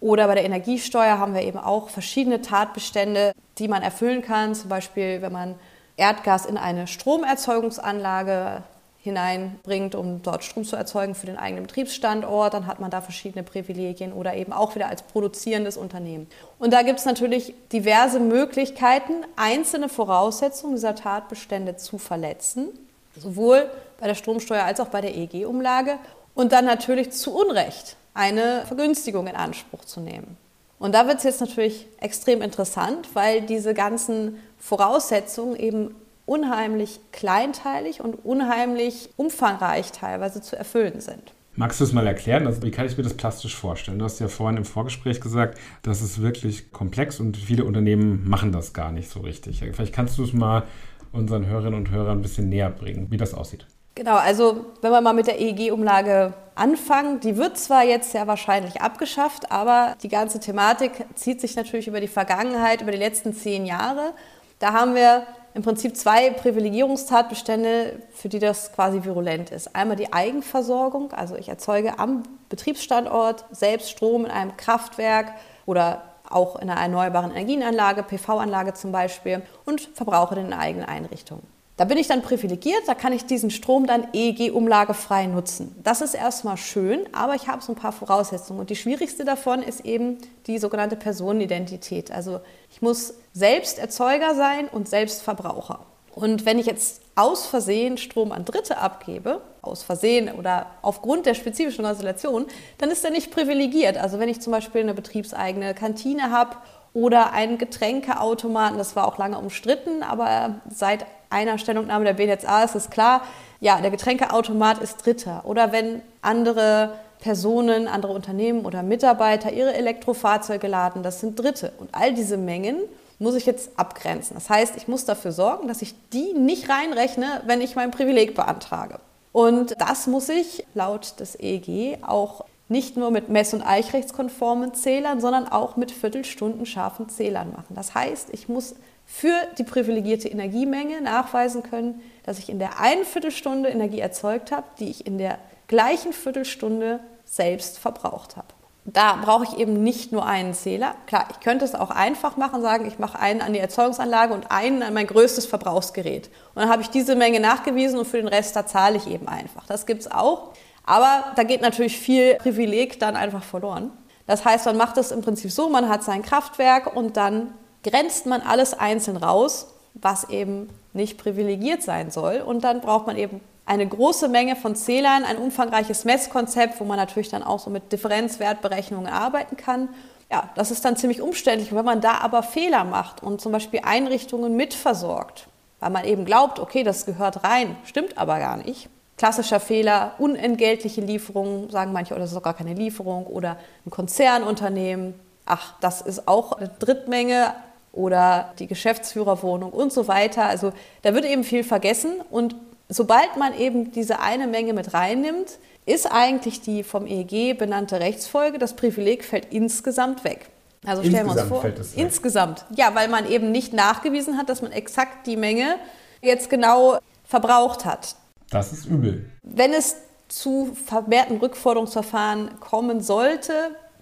Oder 0.00 0.26
bei 0.28 0.34
der 0.36 0.44
Energiesteuer 0.44 1.18
haben 1.18 1.34
wir 1.34 1.42
eben 1.42 1.58
auch 1.58 1.88
verschiedene 1.88 2.42
Tatbestände, 2.42 3.32
die 3.58 3.66
man 3.66 3.82
erfüllen 3.82 4.22
kann. 4.22 4.54
Zum 4.54 4.68
Beispiel, 4.68 5.20
wenn 5.22 5.32
man 5.32 5.56
Erdgas 5.96 6.46
in 6.46 6.58
eine 6.58 6.86
Stromerzeugungsanlage 6.86 8.62
hineinbringt, 9.06 9.94
um 9.94 10.22
dort 10.22 10.44
Strom 10.44 10.64
zu 10.64 10.76
erzeugen 10.76 11.14
für 11.14 11.26
den 11.26 11.38
eigenen 11.38 11.66
Betriebsstandort, 11.66 12.52
dann 12.52 12.66
hat 12.66 12.80
man 12.80 12.90
da 12.90 13.00
verschiedene 13.00 13.42
Privilegien 13.42 14.12
oder 14.12 14.34
eben 14.34 14.52
auch 14.52 14.74
wieder 14.74 14.88
als 14.88 15.02
produzierendes 15.02 15.76
Unternehmen. 15.76 16.26
Und 16.58 16.72
da 16.72 16.82
gibt 16.82 16.98
es 16.98 17.04
natürlich 17.04 17.54
diverse 17.72 18.20
Möglichkeiten, 18.20 19.14
einzelne 19.36 19.88
Voraussetzungen 19.88 20.74
dieser 20.74 20.94
Tatbestände 20.94 21.76
zu 21.76 21.98
verletzen, 21.98 22.68
sowohl 23.16 23.70
bei 23.98 24.06
der 24.06 24.14
Stromsteuer 24.14 24.64
als 24.64 24.80
auch 24.80 24.88
bei 24.88 25.00
der 25.00 25.16
EG-Umlage 25.16 25.98
und 26.34 26.52
dann 26.52 26.64
natürlich 26.64 27.12
zu 27.12 27.34
Unrecht 27.34 27.96
eine 28.12 28.64
Vergünstigung 28.66 29.26
in 29.26 29.36
Anspruch 29.36 29.84
zu 29.84 30.00
nehmen. 30.00 30.36
Und 30.78 30.94
da 30.94 31.06
wird 31.06 31.18
es 31.18 31.24
jetzt 31.24 31.40
natürlich 31.40 31.86
extrem 32.00 32.42
interessant, 32.42 33.08
weil 33.14 33.42
diese 33.42 33.72
ganzen 33.72 34.42
Voraussetzungen 34.58 35.56
eben 35.56 35.94
unheimlich 36.26 37.00
kleinteilig 37.12 38.00
und 38.00 38.24
unheimlich 38.24 39.10
umfangreich 39.16 39.92
teilweise 39.92 40.42
zu 40.42 40.56
erfüllen 40.56 41.00
sind. 41.00 41.32
Magst 41.58 41.80
du 41.80 41.84
es 41.84 41.92
mal 41.94 42.06
erklären? 42.06 42.46
Also, 42.46 42.62
wie 42.62 42.70
kann 42.70 42.84
ich 42.84 42.98
mir 42.98 43.02
das 43.02 43.14
plastisch 43.14 43.56
vorstellen? 43.56 43.98
Du 43.98 44.04
hast 44.04 44.18
ja 44.18 44.28
vorhin 44.28 44.58
im 44.58 44.66
Vorgespräch 44.66 45.22
gesagt, 45.22 45.58
das 45.82 46.02
ist 46.02 46.20
wirklich 46.20 46.70
komplex 46.70 47.18
und 47.18 47.38
viele 47.38 47.64
Unternehmen 47.64 48.28
machen 48.28 48.52
das 48.52 48.74
gar 48.74 48.92
nicht 48.92 49.08
so 49.08 49.20
richtig. 49.20 49.60
Vielleicht 49.60 49.94
kannst 49.94 50.18
du 50.18 50.24
es 50.24 50.34
mal 50.34 50.64
unseren 51.12 51.46
Hörerinnen 51.46 51.78
und 51.78 51.90
Hörern 51.90 52.18
ein 52.18 52.22
bisschen 52.22 52.50
näher 52.50 52.68
bringen, 52.68 53.06
wie 53.10 53.16
das 53.16 53.32
aussieht. 53.32 53.66
Genau, 53.94 54.16
also 54.16 54.66
wenn 54.82 54.90
wir 54.90 55.00
mal 55.00 55.14
mit 55.14 55.26
der 55.26 55.40
EEG-Umlage 55.40 56.34
anfangen, 56.54 57.20
die 57.20 57.38
wird 57.38 57.56
zwar 57.56 57.82
jetzt 57.82 58.12
ja 58.12 58.26
wahrscheinlich 58.26 58.82
abgeschafft, 58.82 59.50
aber 59.50 59.96
die 60.02 60.10
ganze 60.10 60.38
Thematik 60.38 61.06
zieht 61.14 61.40
sich 61.40 61.56
natürlich 61.56 61.88
über 61.88 62.00
die 62.00 62.08
Vergangenheit, 62.08 62.82
über 62.82 62.92
die 62.92 62.98
letzten 62.98 63.32
zehn 63.32 63.64
Jahre. 63.64 64.12
Da 64.58 64.74
haben 64.74 64.94
wir 64.94 65.26
im 65.56 65.62
Prinzip 65.62 65.96
zwei 65.96 66.28
Privilegierungstatbestände, 66.28 68.02
für 68.12 68.28
die 68.28 68.38
das 68.38 68.74
quasi 68.74 69.02
virulent 69.02 69.50
ist. 69.50 69.74
Einmal 69.74 69.96
die 69.96 70.12
Eigenversorgung, 70.12 71.12
also 71.12 71.34
ich 71.34 71.48
erzeuge 71.48 71.98
am 71.98 72.24
Betriebsstandort 72.50 73.46
selbst 73.50 73.90
Strom 73.90 74.26
in 74.26 74.30
einem 74.30 74.54
Kraftwerk 74.58 75.32
oder 75.64 76.02
auch 76.28 76.56
in 76.56 76.68
einer 76.68 76.78
erneuerbaren 76.78 77.30
Energienanlage, 77.30 78.02
PV-Anlage 78.02 78.74
zum 78.74 78.92
Beispiel, 78.92 79.40
und 79.64 79.80
verbrauche 79.80 80.34
den 80.34 80.46
in 80.46 80.52
eigenen 80.52 80.86
Einrichtungen. 80.86 81.55
Da 81.76 81.84
bin 81.84 81.98
ich 81.98 82.08
dann 82.08 82.22
privilegiert, 82.22 82.82
da 82.86 82.94
kann 82.94 83.12
ich 83.12 83.26
diesen 83.26 83.50
Strom 83.50 83.86
dann 83.86 84.08
EEG-umlagefrei 84.14 85.26
nutzen. 85.26 85.76
Das 85.82 86.00
ist 86.00 86.14
erstmal 86.14 86.56
schön, 86.56 87.06
aber 87.12 87.34
ich 87.34 87.48
habe 87.48 87.62
so 87.62 87.72
ein 87.72 87.76
paar 87.76 87.92
Voraussetzungen. 87.92 88.60
Und 88.60 88.70
die 88.70 88.76
schwierigste 88.76 89.26
davon 89.26 89.62
ist 89.62 89.84
eben 89.84 90.16
die 90.46 90.58
sogenannte 90.58 90.96
Personenidentität. 90.96 92.10
Also 92.10 92.40
ich 92.70 92.80
muss 92.80 93.14
selbst 93.34 93.78
Erzeuger 93.78 94.34
sein 94.34 94.68
und 94.68 94.88
selbst 94.88 95.22
Verbraucher. 95.22 95.80
Und 96.14 96.46
wenn 96.46 96.58
ich 96.58 96.64
jetzt 96.64 97.02
aus 97.14 97.44
Versehen 97.44 97.98
Strom 97.98 98.32
an 98.32 98.46
Dritte 98.46 98.78
abgebe, 98.78 99.42
aus 99.60 99.82
Versehen 99.82 100.32
oder 100.32 100.66
aufgrund 100.80 101.26
der 101.26 101.34
spezifischen 101.34 101.84
Konstellation, 101.84 102.46
dann 102.78 102.90
ist 102.90 103.04
er 103.04 103.10
nicht 103.10 103.30
privilegiert. 103.30 103.98
Also 103.98 104.18
wenn 104.18 104.30
ich 104.30 104.40
zum 104.40 104.50
Beispiel 104.50 104.80
eine 104.80 104.94
betriebseigene 104.94 105.74
Kantine 105.74 106.30
habe 106.30 106.56
oder 106.94 107.34
einen 107.34 107.58
Getränkeautomaten, 107.58 108.78
das 108.78 108.96
war 108.96 109.06
auch 109.06 109.18
lange 109.18 109.38
umstritten, 109.38 110.02
aber 110.02 110.62
seit 110.70 111.04
einer 111.36 111.58
Stellungnahme 111.58 112.06
der 112.06 112.14
BNetzA 112.14 112.64
ist 112.64 112.74
es 112.74 112.88
klar, 112.88 113.20
ja, 113.60 113.80
der 113.80 113.90
Getränkeautomat 113.90 114.78
ist 114.78 115.04
Dritter. 115.04 115.42
Oder 115.44 115.70
wenn 115.70 116.00
andere 116.22 116.94
Personen, 117.20 117.88
andere 117.88 118.12
Unternehmen 118.12 118.64
oder 118.64 118.82
Mitarbeiter 118.82 119.52
ihre 119.52 119.74
Elektrofahrzeuge 119.74 120.66
laden, 120.66 121.02
das 121.02 121.20
sind 121.20 121.38
Dritte. 121.38 121.72
Und 121.78 121.90
all 121.92 122.14
diese 122.14 122.38
Mengen 122.38 122.78
muss 123.18 123.34
ich 123.34 123.44
jetzt 123.44 123.78
abgrenzen. 123.78 124.34
Das 124.34 124.48
heißt, 124.48 124.76
ich 124.76 124.88
muss 124.88 125.04
dafür 125.04 125.32
sorgen, 125.32 125.68
dass 125.68 125.82
ich 125.82 125.94
die 126.10 126.32
nicht 126.32 126.70
reinrechne, 126.70 127.42
wenn 127.46 127.60
ich 127.60 127.76
mein 127.76 127.90
Privileg 127.90 128.34
beantrage. 128.34 128.98
Und 129.32 129.74
das 129.78 130.06
muss 130.06 130.30
ich 130.30 130.64
laut 130.74 131.20
des 131.20 131.38
EEG 131.38 131.98
auch 132.02 132.46
nicht 132.68 132.96
nur 132.96 133.10
mit 133.10 133.28
mess- 133.28 133.54
und 133.54 133.62
eichrechtskonformen 133.62 134.74
Zählern, 134.74 135.20
sondern 135.20 135.46
auch 135.46 135.76
mit 135.76 135.90
viertelstundenscharfen 135.90 137.08
Zählern 137.08 137.52
machen. 137.52 137.74
Das 137.74 137.94
heißt, 137.94 138.30
ich 138.32 138.48
muss 138.48 138.74
für 139.06 139.34
die 139.56 139.64
privilegierte 139.64 140.28
Energiemenge 140.28 141.00
nachweisen 141.00 141.62
können, 141.62 142.02
dass 142.24 142.38
ich 142.38 142.48
in 142.48 142.58
der 142.58 142.80
einen 142.80 143.04
Viertelstunde 143.04 143.68
Energie 143.68 144.00
erzeugt 144.00 144.50
habe, 144.50 144.66
die 144.78 144.90
ich 144.90 145.06
in 145.06 145.16
der 145.16 145.38
gleichen 145.68 146.12
Viertelstunde 146.12 147.00
selbst 147.24 147.78
verbraucht 147.78 148.36
habe. 148.36 148.48
Da 148.84 149.16
brauche 149.16 149.44
ich 149.44 149.58
eben 149.58 149.82
nicht 149.82 150.12
nur 150.12 150.26
einen 150.26 150.54
Zähler. 150.54 150.94
Klar, 151.06 151.26
ich 151.30 151.40
könnte 151.40 151.64
es 151.64 151.74
auch 151.74 151.90
einfach 151.90 152.36
machen, 152.36 152.62
sagen, 152.62 152.86
ich 152.86 153.00
mache 153.00 153.18
einen 153.18 153.40
an 153.40 153.52
die 153.52 153.58
Erzeugungsanlage 153.58 154.32
und 154.32 154.52
einen 154.52 154.82
an 154.84 154.94
mein 154.94 155.08
größtes 155.08 155.46
Verbrauchsgerät. 155.46 156.28
Und 156.54 156.62
dann 156.62 156.68
habe 156.68 156.82
ich 156.82 156.90
diese 156.90 157.16
Menge 157.16 157.40
nachgewiesen 157.40 157.98
und 157.98 158.06
für 158.06 158.18
den 158.18 158.28
Rest, 158.28 158.54
da 158.54 158.64
zahle 158.64 158.96
ich 158.96 159.08
eben 159.08 159.26
einfach. 159.26 159.66
Das 159.66 159.86
gibt 159.86 160.02
es 160.02 160.10
auch. 160.10 160.52
Aber 160.84 161.32
da 161.34 161.42
geht 161.42 161.62
natürlich 161.62 161.98
viel 161.98 162.36
Privileg 162.36 163.00
dann 163.00 163.16
einfach 163.16 163.42
verloren. 163.42 163.90
Das 164.28 164.44
heißt, 164.44 164.66
man 164.66 164.76
macht 164.76 164.96
es 164.98 165.10
im 165.10 165.20
Prinzip 165.20 165.50
so, 165.50 165.68
man 165.68 165.88
hat 165.88 166.04
sein 166.04 166.22
Kraftwerk 166.22 166.94
und 166.94 167.16
dann 167.16 167.54
grenzt 167.90 168.26
man 168.26 168.42
alles 168.42 168.74
einzeln 168.74 169.16
raus, 169.16 169.68
was 169.94 170.28
eben 170.28 170.68
nicht 170.92 171.18
privilegiert 171.18 171.82
sein 171.82 172.10
soll. 172.10 172.38
Und 172.40 172.64
dann 172.64 172.80
braucht 172.80 173.06
man 173.06 173.16
eben 173.16 173.40
eine 173.64 173.86
große 173.86 174.28
Menge 174.28 174.56
von 174.56 174.74
Zählern, 174.74 175.24
ein 175.24 175.38
umfangreiches 175.38 176.04
Messkonzept, 176.04 176.80
wo 176.80 176.84
man 176.84 176.96
natürlich 176.96 177.28
dann 177.28 177.42
auch 177.42 177.60
so 177.60 177.70
mit 177.70 177.92
Differenzwertberechnungen 177.92 179.12
arbeiten 179.12 179.56
kann. 179.56 179.88
Ja, 180.30 180.50
das 180.56 180.70
ist 180.70 180.84
dann 180.84 180.96
ziemlich 180.96 181.20
umständlich. 181.20 181.74
wenn 181.74 181.84
man 181.84 182.00
da 182.00 182.18
aber 182.18 182.42
Fehler 182.42 182.84
macht 182.84 183.22
und 183.22 183.40
zum 183.40 183.52
Beispiel 183.52 183.80
Einrichtungen 183.84 184.56
mitversorgt, 184.56 185.46
weil 185.78 185.90
man 185.90 186.04
eben 186.04 186.24
glaubt, 186.24 186.58
okay, 186.58 186.82
das 186.82 187.06
gehört 187.06 187.44
rein, 187.44 187.76
stimmt 187.84 188.18
aber 188.18 188.38
gar 188.38 188.56
nicht. 188.56 188.88
Klassischer 189.16 189.60
Fehler, 189.60 190.12
unentgeltliche 190.18 191.00
Lieferungen, 191.00 191.70
sagen 191.70 191.92
manche, 191.92 192.12
oder 192.12 192.22
das 192.22 192.30
ist 192.30 192.36
doch 192.36 192.42
gar 192.42 192.54
keine 192.54 192.74
Lieferung, 192.74 193.26
oder 193.26 193.56
ein 193.86 193.90
Konzernunternehmen, 193.90 195.14
ach, 195.46 195.74
das 195.80 196.02
ist 196.02 196.28
auch 196.28 196.52
eine 196.52 196.68
Drittmenge 196.68 197.54
oder 197.96 198.52
die 198.58 198.66
Geschäftsführerwohnung 198.66 199.72
und 199.72 199.92
so 199.92 200.06
weiter. 200.06 200.44
Also 200.44 200.72
da 201.02 201.14
wird 201.14 201.24
eben 201.24 201.42
viel 201.42 201.64
vergessen 201.64 202.20
und 202.30 202.54
sobald 202.88 203.36
man 203.36 203.58
eben 203.58 203.90
diese 203.90 204.20
eine 204.20 204.46
Menge 204.46 204.72
mit 204.72 204.94
reinnimmt, 204.94 205.58
ist 205.86 206.10
eigentlich 206.10 206.60
die 206.60 206.82
vom 206.82 207.06
EEG 207.06 207.58
benannte 207.58 208.00
Rechtsfolge, 208.00 208.58
das 208.58 208.74
Privileg 208.74 209.24
fällt 209.24 209.52
insgesamt 209.52 210.24
weg. 210.24 210.50
Also 210.84 211.02
stellen 211.02 211.26
wir 211.26 211.32
uns 211.32 211.42
vor, 211.42 211.64
insgesamt. 211.96 212.64
Ja, 212.74 212.94
weil 212.94 213.08
man 213.08 213.28
eben 213.28 213.50
nicht 213.50 213.72
nachgewiesen 213.72 214.36
hat, 214.36 214.48
dass 214.48 214.62
man 214.62 214.72
exakt 214.72 215.26
die 215.26 215.36
Menge 215.36 215.76
jetzt 216.22 216.50
genau 216.50 216.98
verbraucht 217.24 217.84
hat. 217.84 218.14
Das 218.50 218.72
ist 218.72 218.86
übel. 218.86 219.30
Wenn 219.42 219.72
es 219.72 219.96
zu 220.28 220.76
vermehrten 220.86 221.38
Rückforderungsverfahren 221.38 222.60
kommen 222.60 223.00
sollte, 223.00 223.52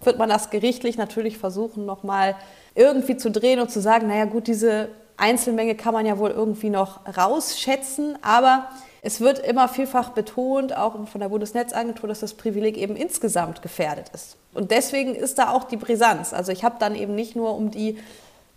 wird 0.01 0.17
man 0.17 0.29
das 0.29 0.49
gerichtlich 0.49 0.97
natürlich 0.97 1.37
versuchen, 1.37 1.85
nochmal 1.85 2.35
irgendwie 2.75 3.17
zu 3.17 3.31
drehen 3.31 3.59
und 3.59 3.71
zu 3.71 3.81
sagen, 3.81 4.07
naja 4.07 4.25
gut, 4.25 4.47
diese 4.47 4.89
Einzelmenge 5.17 5.75
kann 5.75 5.93
man 5.93 6.05
ja 6.05 6.17
wohl 6.17 6.31
irgendwie 6.31 6.69
noch 6.69 6.99
rausschätzen, 7.17 8.17
aber 8.21 8.69
es 9.01 9.21
wird 9.21 9.39
immer 9.39 9.69
vielfach 9.69 10.09
betont, 10.09 10.75
auch 10.75 11.07
von 11.07 11.21
der 11.21 11.29
Bundesnetzagentur, 11.29 12.09
dass 12.09 12.19
das 12.19 12.33
Privileg 12.33 12.75
eben 12.75 12.95
insgesamt 12.95 13.61
gefährdet 13.61 14.09
ist. 14.13 14.35
Und 14.53 14.71
deswegen 14.71 15.15
ist 15.15 15.37
da 15.37 15.51
auch 15.51 15.65
die 15.65 15.77
Brisanz. 15.77 16.33
Also 16.33 16.51
ich 16.51 16.63
habe 16.63 16.77
dann 16.79 16.95
eben 16.95 17.13
nicht 17.15 17.35
nur 17.35 17.55
um 17.55 17.71
die, 17.71 17.97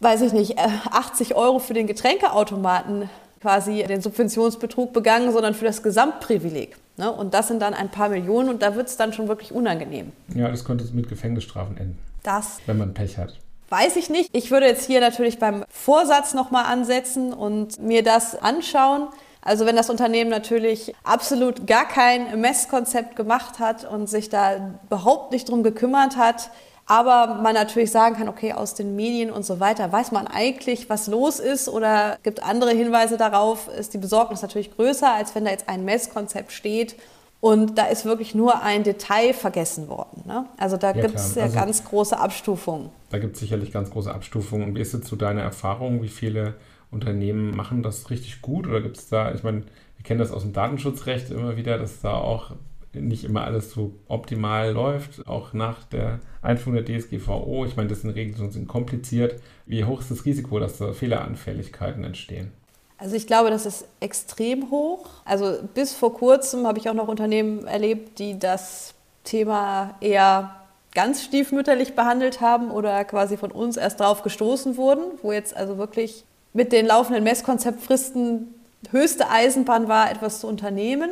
weiß 0.01 0.23
ich 0.23 0.33
nicht, 0.33 0.59
80 0.59 1.31
äh, 1.31 1.35
Euro 1.35 1.59
für 1.59 1.75
den 1.75 1.87
Getränkeautomaten 1.87 3.11
quasi 3.41 3.85
den 3.85 4.01
Subventionsbetrug 4.01 4.93
begangen, 4.93 5.33
sondern 5.33 5.55
für 5.55 5.65
das 5.65 5.83
Gesamtprivileg. 5.83 6.77
Ne? 6.97 7.13
Und 7.13 7.35
das 7.35 7.49
sind 7.49 7.61
dann 7.61 7.75
ein 7.75 7.91
paar 7.91 8.09
Millionen 8.09 8.49
und 8.49 8.63
da 8.63 8.75
wird 8.75 8.89
es 8.89 8.97
dann 8.97 9.13
schon 9.13 9.29
wirklich 9.29 9.53
unangenehm. 9.53 10.13
Ja, 10.35 10.49
das 10.49 10.65
könnte 10.65 10.85
mit 10.93 11.09
Gefängnisstrafen 11.09 11.77
enden. 11.77 11.99
Das. 12.23 12.59
Wenn 12.67 12.79
man 12.79 12.95
Pech 12.95 13.19
hat. 13.19 13.39
Weiß 13.71 13.97
ich 13.97 14.09
nicht. 14.09 14.31
Ich 14.33 14.51
würde 14.51 14.67
jetzt 14.67 14.87
hier 14.87 15.01
natürlich 15.01 15.39
beim 15.39 15.65
Vorsatz 15.69 16.33
nochmal 16.33 16.65
ansetzen 16.65 17.35
und 17.35 17.79
mir 17.81 18.03
das 18.03 18.35
anschauen. 18.41 19.09
Also 19.43 19.67
wenn 19.67 19.77
das 19.77 19.91
Unternehmen 19.91 20.31
natürlich 20.31 20.95
absolut 21.05 21.67
gar 21.67 21.87
kein 21.87 22.41
Messkonzept 22.41 23.15
gemacht 23.15 23.59
hat 23.59 23.85
und 23.85 24.09
sich 24.09 24.31
da 24.31 24.75
überhaupt 24.87 25.33
nicht 25.33 25.51
drum 25.51 25.63
gekümmert 25.63 26.17
hat, 26.17 26.51
aber 26.87 27.35
man 27.43 27.55
natürlich 27.55 27.91
sagen 27.91 28.17
kann, 28.17 28.31
okay, 28.31 28.55
aus 28.55 28.73
den 28.75 28.97
Medien 28.97 29.31
und 29.31 29.45
so 29.45 29.61
weiter 29.61 29.93
weiß 29.93 30.13
man 30.13 30.27
eigentlich, 30.27 30.89
was 30.89 31.07
los 31.07 31.39
ist 31.39 31.69
oder 31.69 32.17
gibt 32.23 32.43
andere 32.43 32.71
Hinweise 32.71 33.19
darauf, 33.19 33.69
ist 33.69 33.93
die 33.93 33.99
Besorgnis 33.99 34.41
natürlich 34.41 34.75
größer, 34.75 35.13
als 35.13 35.35
wenn 35.35 35.45
da 35.45 35.51
jetzt 35.51 35.69
ein 35.69 35.85
Messkonzept 35.85 36.53
steht 36.53 36.97
und 37.41 37.79
da 37.79 37.87
ist 37.87 38.05
wirklich 38.05 38.35
nur 38.35 38.63
ein 38.63 38.83
Detail 38.83 39.33
vergessen 39.33 39.89
worden. 39.89 40.25
Ne? 40.27 40.47
Also 40.57 40.77
da 40.77 40.93
ja, 40.93 41.03
gibt 41.03 41.15
es 41.15 41.37
ja 41.37 41.45
also, 41.45 41.55
ganz 41.55 41.85
große 41.85 42.19
Abstufungen. 42.19 42.91
Da 43.11 43.19
gibt 43.19 43.35
es 43.35 43.41
sicherlich 43.41 43.71
ganz 43.73 43.91
große 43.91 44.13
Abstufungen. 44.13 44.69
Und 44.69 44.75
wie 44.75 44.81
ist 44.81 44.93
jetzt 44.93 45.07
so 45.07 45.15
deine 45.15 45.43
Erfahrung? 45.43 46.03
Wie 46.03 46.09
viele 46.09 46.55
Unternehmen 46.91 47.55
machen 47.55 47.83
das 47.83 48.11
richtig 48.11 48.43
gut? 48.43 48.67
Oder 48.67 48.81
gibt 48.81 48.97
es 48.97 49.09
da, 49.09 49.33
ich 49.33 49.45
meine, 49.45 49.63
wir 49.97 50.05
kennen 50.05 50.19
das 50.19 50.33
aus 50.33 50.43
dem 50.43 50.53
Datenschutzrecht 50.53 51.31
immer 51.31 51.57
wieder, 51.57 51.79
dass 51.79 52.01
da 52.01 52.15
auch 52.15 52.53
nicht 52.93 53.25
immer 53.25 53.45
alles 53.45 53.71
so 53.71 53.95
optimal 54.09 54.73
läuft, 54.73 55.29
auch 55.29 55.53
nach 55.53 55.85
der 55.85 56.21
Einführung 56.43 56.83
der 56.83 56.99
DSGVO. 56.99 57.67
Ich 57.67 57.77
meine, 57.77 57.89
das 57.89 58.01
sind 58.01 58.11
Regeln, 58.11 58.35
die 58.35 58.53
sind 58.53 58.67
kompliziert. 58.67 59.41
Wie 59.67 59.85
hoch 59.85 60.01
ist 60.01 60.11
das 60.11 60.25
Risiko, 60.25 60.59
dass 60.59 60.79
da 60.79 60.93
Fehleranfälligkeiten 60.93 62.03
entstehen? 62.03 62.53
Also 62.99 63.15
ich 63.15 63.27
glaube, 63.27 63.51
das 63.51 63.65
ist 63.65 63.85
extrem 64.01 64.71
hoch. 64.71 65.07
Also 65.25 65.59
bis 65.75 65.95
vor 65.95 66.15
kurzem 66.15 66.67
habe 66.67 66.79
ich 66.79 66.91
auch 66.91 66.95
noch 66.95 67.09
Unternehmen 67.09 67.67
erlebt, 67.67 68.19
die 68.19 68.39
das 68.39 68.95
Thema 69.23 69.95
eher 70.01 70.55
ganz 70.95 71.23
stiefmütterlich 71.23 71.95
behandelt 71.95 72.41
haben 72.41 72.71
oder 72.71 73.05
quasi 73.05 73.37
von 73.37 73.53
uns 73.53 73.77
erst 73.77 74.01
drauf 74.01 74.23
gestoßen 74.23 74.77
wurden, 74.77 75.03
wo 75.23 75.33
jetzt 75.33 75.57
also 75.57 75.79
wirklich 75.79 76.25
mit 76.53 76.73
den 76.73 76.87
laufenden 76.87 77.23
Messkonzeptfristen 77.23 78.53
höchste 78.91 79.29
Eisenbahn 79.29 79.87
war, 79.87 80.11
etwas 80.11 80.41
zu 80.41 80.49
unternehmen. 80.49 81.11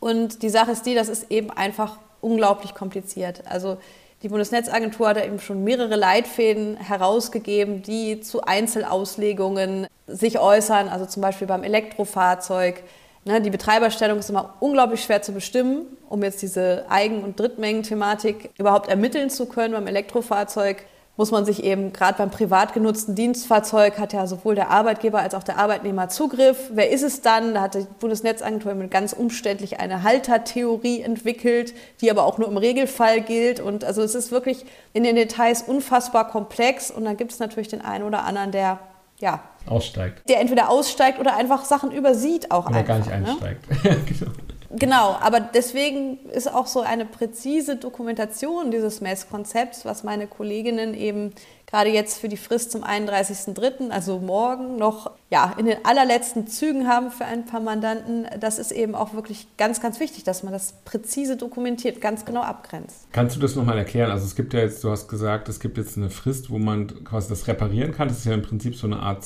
Und 0.00 0.42
die 0.42 0.48
Sache 0.48 0.72
ist 0.72 0.86
die, 0.86 0.94
das 0.94 1.08
ist 1.08 1.30
eben 1.30 1.50
einfach 1.50 1.98
unglaublich 2.20 2.74
kompliziert. 2.74 3.42
Also 3.46 3.78
die 4.22 4.28
Bundesnetzagentur 4.28 5.08
hat 5.08 5.16
ja 5.16 5.24
eben 5.24 5.38
schon 5.38 5.62
mehrere 5.62 5.94
Leitfäden 5.94 6.76
herausgegeben, 6.76 7.82
die 7.82 8.20
zu 8.20 8.42
Einzelauslegungen 8.42 9.86
sich 10.06 10.38
äußern, 10.40 10.88
also 10.88 11.06
zum 11.06 11.22
Beispiel 11.22 11.46
beim 11.46 11.62
Elektrofahrzeug. 11.62 12.82
Ne, 13.24 13.40
die 13.40 13.50
Betreiberstellung 13.50 14.18
ist 14.18 14.30
immer 14.30 14.54
unglaublich 14.60 15.02
schwer 15.02 15.22
zu 15.22 15.32
bestimmen, 15.32 15.82
um 16.08 16.22
jetzt 16.22 16.42
diese 16.42 16.86
Eigen- 16.88 17.22
und 17.22 17.38
Drittmengen-Thematik 17.38 18.50
überhaupt 18.58 18.88
ermitteln 18.88 19.30
zu 19.30 19.46
können. 19.46 19.74
Beim 19.74 19.86
Elektrofahrzeug 19.86 20.84
muss 21.18 21.32
man 21.32 21.44
sich 21.44 21.64
eben 21.64 21.92
gerade 21.92 22.16
beim 22.16 22.30
privat 22.30 22.74
genutzten 22.74 23.16
Dienstfahrzeug 23.16 23.98
hat 23.98 24.12
ja 24.12 24.28
sowohl 24.28 24.54
der 24.54 24.70
Arbeitgeber 24.70 25.18
als 25.18 25.34
auch 25.34 25.42
der 25.42 25.58
Arbeitnehmer 25.58 26.08
Zugriff. 26.08 26.70
Wer 26.72 26.90
ist 26.90 27.02
es 27.02 27.22
dann? 27.22 27.54
Da 27.54 27.62
hat 27.62 27.74
die 27.74 27.86
Bundesnetzagentur 27.98 28.72
ganz 28.88 29.14
umständlich 29.14 29.80
eine 29.80 30.04
Haltertheorie 30.04 31.02
entwickelt, 31.02 31.74
die 32.00 32.12
aber 32.12 32.24
auch 32.24 32.38
nur 32.38 32.46
im 32.46 32.56
Regelfall 32.56 33.20
gilt. 33.20 33.58
Und 33.58 33.84
also 33.84 34.00
es 34.00 34.14
ist 34.14 34.30
wirklich 34.30 34.64
in 34.92 35.02
den 35.02 35.16
Details 35.16 35.62
unfassbar 35.62 36.28
komplex. 36.28 36.92
Und 36.92 37.04
dann 37.04 37.16
gibt 37.16 37.32
es 37.32 37.40
natürlich 37.40 37.66
den 37.66 37.80
einen 37.80 38.04
oder 38.04 38.22
anderen, 38.22 38.52
der 38.52 38.78
ja 39.18 39.40
aussteigt. 39.66 40.28
Der 40.28 40.38
entweder 40.38 40.70
aussteigt 40.70 41.18
oder 41.18 41.36
einfach 41.36 41.64
Sachen 41.64 41.90
übersieht 41.90 42.52
auch 42.52 42.66
oder 42.66 42.76
einfach. 42.76 42.86
gar 42.86 42.98
nicht 42.98 43.08
ne? 43.08 43.14
einsteigt. 43.14 43.84
Ne? 43.84 43.96
genau. 44.06 44.30
Genau, 44.70 45.16
aber 45.20 45.40
deswegen 45.40 46.18
ist 46.30 46.52
auch 46.52 46.66
so 46.66 46.80
eine 46.80 47.06
präzise 47.06 47.76
Dokumentation 47.76 48.70
dieses 48.70 49.00
Messkonzepts, 49.00 49.84
was 49.84 50.04
meine 50.04 50.26
Kolleginnen 50.26 50.94
eben 50.94 51.32
gerade 51.66 51.90
jetzt 51.90 52.18
für 52.18 52.28
die 52.28 52.36
Frist 52.36 52.72
zum 52.72 52.82
31.03., 52.82 53.90
also 53.90 54.18
morgen, 54.18 54.76
noch 54.76 55.12
ja, 55.30 55.54
in 55.58 55.66
den 55.66 55.84
allerletzten 55.84 56.46
Zügen 56.46 56.88
haben 56.88 57.10
für 57.10 57.26
ein 57.26 57.44
paar 57.44 57.60
Mandanten. 57.60 58.26
Das 58.40 58.58
ist 58.58 58.72
eben 58.72 58.94
auch 58.94 59.12
wirklich 59.12 59.46
ganz, 59.58 59.80
ganz 59.80 60.00
wichtig, 60.00 60.24
dass 60.24 60.42
man 60.42 60.52
das 60.52 60.74
präzise 60.84 61.36
dokumentiert, 61.36 62.00
ganz 62.00 62.24
genau 62.24 62.40
abgrenzt. 62.40 63.06
Kannst 63.12 63.36
du 63.36 63.40
das 63.40 63.54
nochmal 63.54 63.76
erklären? 63.76 64.10
Also 64.10 64.24
es 64.24 64.34
gibt 64.34 64.54
ja 64.54 64.60
jetzt, 64.60 64.82
du 64.82 64.90
hast 64.90 65.08
gesagt, 65.08 65.48
es 65.48 65.60
gibt 65.60 65.76
jetzt 65.76 65.98
eine 65.98 66.08
Frist, 66.08 66.50
wo 66.50 66.58
man 66.58 67.04
quasi 67.04 67.28
das 67.28 67.46
reparieren 67.46 67.92
kann. 67.92 68.08
Das 68.08 68.18
ist 68.18 68.24
ja 68.24 68.32
im 68.32 68.42
Prinzip 68.42 68.74
so 68.74 68.86
eine 68.86 69.00
Art 69.00 69.24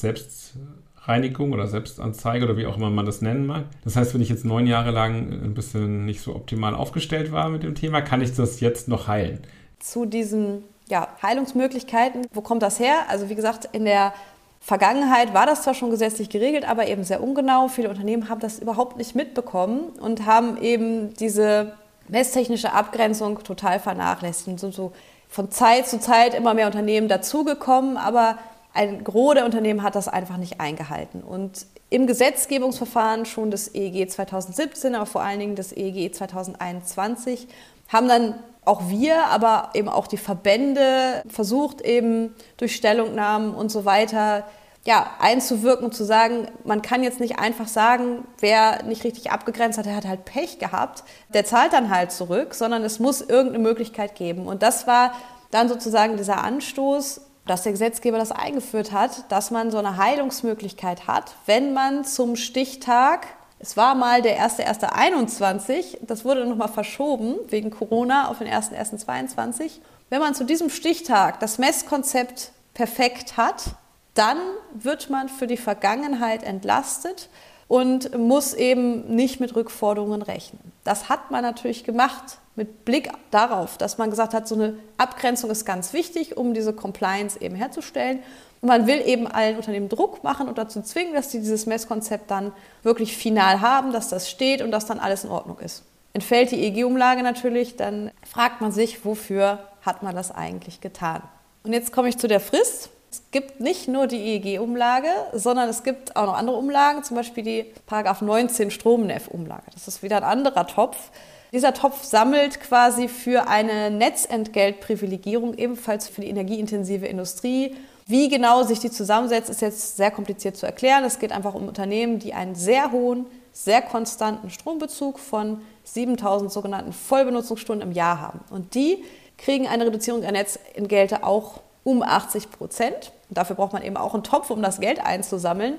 Selbstreinigung 1.03 1.53
oder 1.53 1.67
Selbstanzeige 1.67 2.45
oder 2.45 2.57
wie 2.57 2.67
auch 2.67 2.77
immer 2.77 2.91
man 2.91 3.07
das 3.07 3.23
nennen 3.23 3.45
mag. 3.45 3.65
Das 3.83 3.97
heißt, 3.97 4.15
wenn 4.15 4.21
ich 4.21 4.29
jetzt 4.29 4.45
neun 4.45 4.67
Jahre 4.67 4.93
lang 4.93 5.33
ein 5.33 5.55
bisschen 5.55 6.05
nicht 6.05 6.21
so 6.21 6.35
optimal 6.35 6.75
aufgestellt 6.75 7.33
war 7.33 7.49
mit 7.49 7.65
dem 7.65 7.75
Thema, 7.75 8.03
kann 8.03 8.21
ich 8.21 8.35
das 8.35 8.61
jetzt 8.61 8.87
noch 8.87 9.09
heilen? 9.09 9.41
Zu 9.81 10.07
diesen 10.07 10.63
ja, 10.89 11.09
Heilungsmöglichkeiten. 11.21 12.27
Wo 12.33 12.41
kommt 12.41 12.63
das 12.63 12.79
her? 12.79 12.95
Also 13.09 13.29
wie 13.29 13.35
gesagt, 13.35 13.69
in 13.73 13.85
der 13.85 14.13
Vergangenheit 14.61 15.35
war 15.35 15.45
das 15.45 15.63
zwar 15.63 15.75
schon 15.75 15.91
gesetzlich 15.91 16.29
geregelt, 16.29 16.69
aber 16.69 16.87
eben 16.87 17.03
sehr 17.03 17.21
ungenau. 17.21 17.67
Viele 17.67 17.89
Unternehmen 17.89 18.29
haben 18.29 18.41
das 18.41 18.61
überhaupt 18.61 18.97
nicht 18.97 19.17
mitbekommen 19.17 19.89
und 20.01 20.25
haben 20.25 20.57
eben 20.63 21.15
diese 21.15 21.73
messtechnische 22.09 22.73
Abgrenzung 22.73 23.43
total 23.43 23.81
vernachlässigt 23.81 24.47
und 24.47 24.61
sind 24.61 24.75
so 24.75 24.93
von 25.29 25.51
Zeit 25.51 25.89
zu 25.89 25.99
Zeit 25.99 26.35
immer 26.35 26.55
mehr 26.55 26.67
Unternehmen 26.67 27.09
dazugekommen, 27.09 27.97
aber 27.97 28.39
ein 28.75 29.05
Gros 29.05 29.35
der 29.35 29.45
Unternehmen 29.45 29.83
hat 29.83 29.95
das 29.95 30.09
einfach 30.09 30.37
nicht 30.37 30.61
eingehalten. 30.61 31.23
Und 31.23 31.67
im 31.91 32.07
Gesetzgebungsverfahren 32.07 33.27
schon 33.27 33.51
des 33.51 33.75
EEG 33.75 34.11
2017, 34.11 34.95
aber 34.95 35.07
vor 35.07 35.23
allen 35.23 35.41
Dingen 35.41 35.57
des 35.57 35.77
EEG 35.77 36.15
2021, 36.15 37.49
haben 37.89 38.09
dann 38.09 38.35
auch 38.65 38.89
wir, 38.89 39.27
aber 39.27 39.71
eben 39.75 39.89
auch 39.89 40.07
die 40.07 40.17
Verbände 40.17 41.23
versucht 41.29 41.81
eben 41.81 42.35
durch 42.57 42.77
Stellungnahmen 42.77 43.55
und 43.55 43.71
so 43.71 43.85
weiter 43.85 44.45
ja, 44.85 45.11
einzuwirken 45.21 45.87
und 45.87 45.95
zu 45.95 46.05
sagen, 46.05 46.49
man 46.65 46.83
kann 46.83 47.05
jetzt 47.05 47.21
nicht 47.21 47.39
einfach 47.39 47.69
sagen, 47.69 48.27
wer 48.41 48.83
nicht 48.83 49.05
richtig 49.05 49.31
abgegrenzt 49.31 49.79
hat, 49.79 49.87
der 49.87 49.95
hat 49.95 50.07
halt 50.07 50.25
Pech 50.25 50.59
gehabt, 50.59 51.05
der 51.35 51.45
zahlt 51.45 51.73
dann 51.73 51.89
halt 51.89 52.11
zurück, 52.11 52.55
sondern 52.55 52.83
es 52.83 52.99
muss 52.99 53.21
irgendeine 53.21 53.63
Möglichkeit 53.63 54.17
geben. 54.17 54.47
Und 54.47 54.63
das 54.63 54.87
war 54.89 55.13
dann 55.53 55.69
sozusagen 55.69 56.17
dieser 56.17 56.43
Anstoß, 56.43 57.21
dass 57.47 57.63
der 57.63 57.73
Gesetzgeber 57.73 58.19
das 58.19 58.33
eingeführt 58.33 58.93
hat, 58.93 59.31
dass 59.31 59.51
man 59.51 59.71
so 59.71 59.79
eine 59.79 59.97
Heilungsmöglichkeit 59.97 61.07
hat, 61.07 61.35
wenn 61.47 61.73
man 61.73 62.05
zum 62.05 62.37
Stichtag 62.37 63.27
es 63.63 63.77
war 63.77 63.95
mal 63.95 64.23
der 64.23 64.45
1.1.21, 64.45 65.99
das 66.01 66.25
wurde 66.25 66.45
nochmal 66.45 66.67
verschoben 66.67 67.37
wegen 67.49 67.71
Corona 67.71 68.29
auf 68.29 68.39
den 68.39 68.49
1.1.22. 68.49 69.79
Wenn 70.11 70.21
man 70.21 70.35
zu 70.35 70.43
diesem 70.43 70.69
Stichtag 70.69 71.39
das 71.39 71.59
Messkonzept 71.59 72.51
perfekt 72.75 73.37
hat, 73.37 73.77
dann 74.15 74.37
wird 74.75 75.11
man 75.11 75.29
für 75.29 75.47
die 75.47 75.57
Vergangenheit 75.57 76.43
entlastet 76.43 77.29
und 77.69 78.19
muss 78.19 78.53
eben 78.53 79.15
nicht 79.15 79.39
mit 79.39 79.55
Rückforderungen 79.55 80.23
rechnen. 80.23 80.73
Das 80.83 81.09
hat 81.09 81.31
man 81.31 81.43
natürlich 81.43 81.85
gemacht 81.85 82.39
mit 82.55 82.85
Blick 82.85 83.11
darauf, 83.31 83.79
dass 83.79 83.99
man 83.99 84.11
gesagt 84.11 84.35
hat, 84.35 84.47
so 84.47 84.55
eine 84.55 84.75
Abgrenzung 84.99 85.51
ist 85.51 85.65
ganz 85.65 85.93
wichtig, 85.93 86.37
um 86.37 86.55
diese 86.55 86.73
Compliance 86.73 87.41
eben 87.41 87.55
herzustellen. 87.55 88.21
Und 88.61 88.69
man 88.69 88.87
will 88.87 89.03
eben 89.07 89.27
allen 89.27 89.57
Unternehmen 89.57 89.89
Druck 89.89 90.23
machen 90.23 90.49
und 90.49 90.59
dazu 90.59 90.83
zwingen, 90.83 91.15
dass 91.15 91.31
sie 91.31 91.41
dieses 91.41 91.67
Messkonzept 91.67 92.31
dann 92.31 92.53
wirklich 92.83 93.17
final 93.17 93.61
haben, 93.61 93.93
dass 93.93 94.09
das 94.09 94.31
steht 94.31 94.63
und 94.63 94.71
dass 94.71 94.87
dann 94.87 95.01
alles 95.01 95.25
in 95.25 95.31
Ordnung 95.31 95.59
ist. 95.59 95.83
Entfällt 96.13 96.51
die 96.51 96.63
EG-Umlage 96.63 97.23
natürlich, 97.23 97.77
dann 97.77 98.11
fragt 98.31 98.61
man 98.61 98.71
sich, 98.71 99.05
wofür 99.05 99.59
hat 99.81 100.03
man 100.03 100.15
das 100.15 100.31
eigentlich 100.31 100.81
getan? 100.81 101.23
Und 101.65 101.73
jetzt 101.73 101.93
komme 101.93 102.09
ich 102.09 102.19
zu 102.19 102.29
der 102.29 102.41
Frist. 102.41 102.91
Es 103.11 103.23
gibt 103.31 103.61
nicht 103.61 103.89
nur 103.89 104.07
die 104.07 104.19
EEG-Umlage, 104.19 105.09
sondern 105.33 105.69
es 105.69 105.83
gibt 105.83 106.17
auch 106.17 106.27
noch 106.27 106.37
andere 106.37 106.57
Umlagen, 106.57 107.03
zum 107.03 107.17
Beispiel 107.17 107.45
die 107.45 107.67
Paragraph 107.87 108.21
19 108.21 108.71
Stromneff-Umlage. 108.71 109.65
Das 109.73 109.89
ist 109.89 110.03
wieder 110.03 110.19
ein 110.19 110.25
anderer 110.25 110.67
Topf. 110.67 111.11
Dieser 111.53 111.75
Topf 111.75 112.03
sammelt 112.05 112.61
quasi 112.61 113.09
für 113.09 113.47
eine 113.47 113.91
Netzentgeltprivilegierung, 113.91 115.53
ebenfalls 115.55 116.09
für 116.09 116.23
die 116.23 116.29
energieintensive 116.29 117.07
Industrie, 117.07 117.77
wie 118.07 118.29
genau 118.29 118.63
sich 118.63 118.81
die 118.81 118.91
zusammensetzt, 118.91 119.51
ist 119.51 119.61
jetzt 119.61 119.97
sehr 119.97 120.11
kompliziert 120.11 120.57
zu 120.57 120.67
erklären. 120.67 121.05
Es 121.05 121.19
geht 121.19 121.31
einfach 121.31 121.55
um 121.55 121.69
Unternehmen, 121.69 122.19
die 122.19 122.35
einen 122.35 122.55
sehr 122.55 122.91
hohen, 122.91 123.27
sehr 123.53 123.83
konstanten 123.83 124.51
Strombezug 124.51 125.19
von 125.19 125.61
7000 125.85 126.51
sogenannten 126.51 126.93
Vollbenutzungsstunden 126.93 127.89
im 127.89 127.95
Jahr 127.95 128.21
haben. 128.21 128.41
Und 128.51 128.75
die 128.75 129.05
kriegen 129.39 129.69
eine 129.69 129.87
Reduzierung 129.87 130.23
der 130.23 130.33
Netzentgelte 130.33 131.23
auch 131.23 131.61
um 131.85 132.03
80 132.03 132.51
Prozent. 132.51 133.13
Dafür 133.31 133.57
braucht 133.57 133.73
man 133.73 133.83
eben 133.83 133.97
auch 133.97 134.15
einen 134.15 134.25
Topf, 134.25 134.51
um 134.51 134.63
das 134.63 134.81
Geld 134.81 135.05
einzusammeln. 135.05 135.75